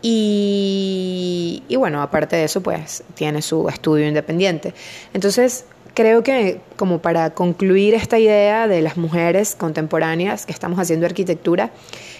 Y, 0.00 1.62
y 1.68 1.76
bueno, 1.76 2.02
aparte 2.02 2.36
de 2.36 2.44
eso, 2.44 2.60
pues 2.60 3.04
tiene 3.14 3.40
su 3.40 3.68
estudio 3.68 4.08
independiente. 4.08 4.74
Entonces, 5.14 5.66
creo 5.94 6.22
que 6.22 6.60
como 6.76 7.00
para 7.00 7.30
concluir 7.30 7.94
esta 7.94 8.18
idea 8.18 8.66
de 8.66 8.82
las 8.82 8.96
mujeres 8.96 9.54
contemporáneas 9.54 10.46
que 10.46 10.52
estamos 10.52 10.78
haciendo 10.78 11.06
arquitectura, 11.06 11.70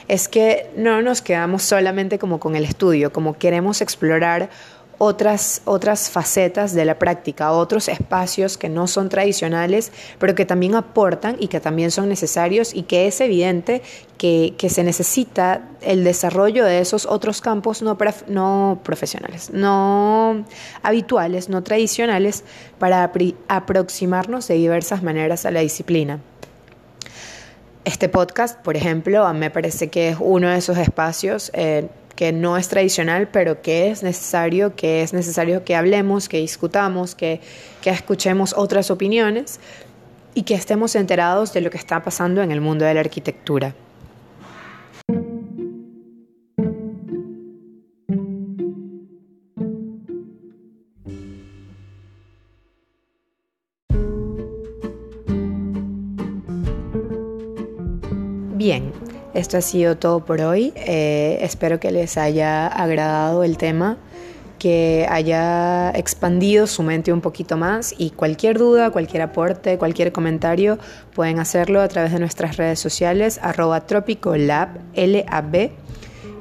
es 0.08 0.28
que 0.28 0.70
no 0.76 1.02
nos 1.02 1.22
quedamos 1.22 1.62
solamente 1.62 2.18
como 2.18 2.38
con 2.38 2.56
el 2.56 2.64
estudio, 2.64 3.12
como 3.12 3.38
queremos 3.38 3.80
explorar 3.80 4.50
otras, 5.04 5.62
otras 5.64 6.10
facetas 6.10 6.74
de 6.74 6.84
la 6.84 6.96
práctica, 6.96 7.50
otros 7.50 7.88
espacios 7.88 8.56
que 8.56 8.68
no 8.68 8.86
son 8.86 9.08
tradicionales, 9.08 9.90
pero 10.20 10.36
que 10.36 10.46
también 10.46 10.76
aportan 10.76 11.34
y 11.40 11.48
que 11.48 11.58
también 11.58 11.90
son 11.90 12.08
necesarios 12.08 12.72
y 12.72 12.84
que 12.84 13.08
es 13.08 13.20
evidente 13.20 13.82
que, 14.16 14.54
se 14.68 14.84
necesita 14.84 15.70
el 15.80 16.04
desarrollo 16.04 16.64
de 16.64 16.78
esos 16.78 17.06
otros 17.06 17.40
campos 17.40 17.82
no, 17.82 17.98
no 18.28 18.80
profesionales, 18.84 19.50
no 19.52 20.44
habituales, 20.84 21.48
no 21.48 21.64
tradicionales, 21.64 22.44
para 22.78 23.10
aproximarnos 23.48 24.46
de 24.46 24.54
diversas 24.54 25.02
maneras 25.02 25.46
a 25.46 25.50
la 25.50 25.60
disciplina. 25.62 26.20
Este 27.84 28.08
podcast, 28.08 28.60
por 28.60 28.76
ejemplo, 28.76 29.34
me 29.34 29.50
parece 29.50 29.88
que 29.88 30.10
es 30.10 30.16
uno 30.20 30.48
de 30.48 30.58
esos 30.58 30.78
espacios 30.78 31.50
eh, 31.54 31.88
que 32.14 32.32
no 32.32 32.56
es 32.56 32.68
tradicional, 32.68 33.28
pero 33.28 33.62
que 33.62 33.90
es 33.90 34.02
necesario, 34.02 34.76
que 34.76 35.02
es 35.02 35.12
necesario 35.12 35.64
que 35.64 35.74
hablemos, 35.74 36.28
que 36.28 36.38
discutamos, 36.38 37.14
que, 37.14 37.40
que 37.80 37.90
escuchemos 37.90 38.54
otras 38.56 38.90
opiniones 38.90 39.60
y 40.34 40.42
que 40.42 40.54
estemos 40.54 40.94
enterados 40.94 41.52
de 41.52 41.60
lo 41.60 41.70
que 41.70 41.78
está 41.78 42.02
pasando 42.02 42.42
en 42.42 42.52
el 42.52 42.60
mundo 42.60 42.84
de 42.84 42.94
la 42.94 43.00
arquitectura. 43.00 43.74
Bien, 58.64 58.92
esto 59.34 59.56
ha 59.56 59.60
sido 59.60 59.96
todo 59.96 60.24
por 60.24 60.40
hoy. 60.40 60.72
Eh, 60.76 61.38
espero 61.42 61.80
que 61.80 61.90
les 61.90 62.16
haya 62.18 62.66
agradado 62.66 63.44
el 63.44 63.56
tema 63.56 63.98
que 64.62 65.08
haya 65.10 65.90
expandido 65.90 66.68
su 66.68 66.84
mente 66.84 67.12
un 67.12 67.20
poquito 67.20 67.56
más 67.56 67.92
y 67.98 68.10
cualquier 68.10 68.58
duda, 68.58 68.92
cualquier 68.92 69.22
aporte, 69.22 69.76
cualquier 69.76 70.12
comentario 70.12 70.78
pueden 71.16 71.40
hacerlo 71.40 71.80
a 71.80 71.88
través 71.88 72.12
de 72.12 72.20
nuestras 72.20 72.58
redes 72.58 72.78
sociales 72.78 73.40
arroba 73.42 73.82
L-A-B, 74.94 75.72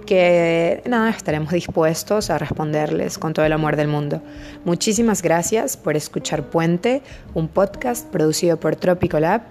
que 0.06 0.84
nada, 0.86 1.10
estaremos 1.10 1.52
dispuestos 1.52 2.30
a 2.30 2.38
responderles 2.38 3.18
con 3.18 3.34
todo 3.34 3.44
el 3.44 3.54
amor 3.54 3.76
del 3.76 3.88
mundo. 3.88 4.22
Muchísimas 4.66 5.24
gracias 5.24 5.76
por 5.76 5.98
escuchar 5.98 6.44
Puente, 6.44 7.02
un 7.34 7.48
podcast 7.48 8.08
producido 8.08 8.60
por 8.60 8.76
Tropicolab 8.76 9.42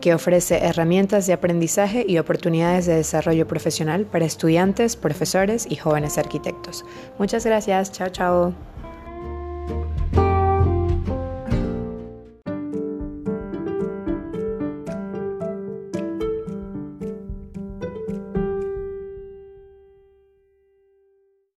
que 0.00 0.14
ofrece 0.14 0.64
herramientas 0.64 1.26
de 1.26 1.32
aprendizaje 1.32 2.04
y 2.06 2.18
oportunidades 2.18 2.86
de 2.86 2.96
desarrollo 2.96 3.46
profesional 3.46 4.06
para 4.06 4.24
estudiantes, 4.24 4.96
profesores 4.96 5.66
y 5.68 5.76
jóvenes 5.76 6.18
arquitectos. 6.18 6.84
Muchas 7.18 7.44
gracias, 7.44 7.92
chao 7.92 8.08
chao. 8.08 8.75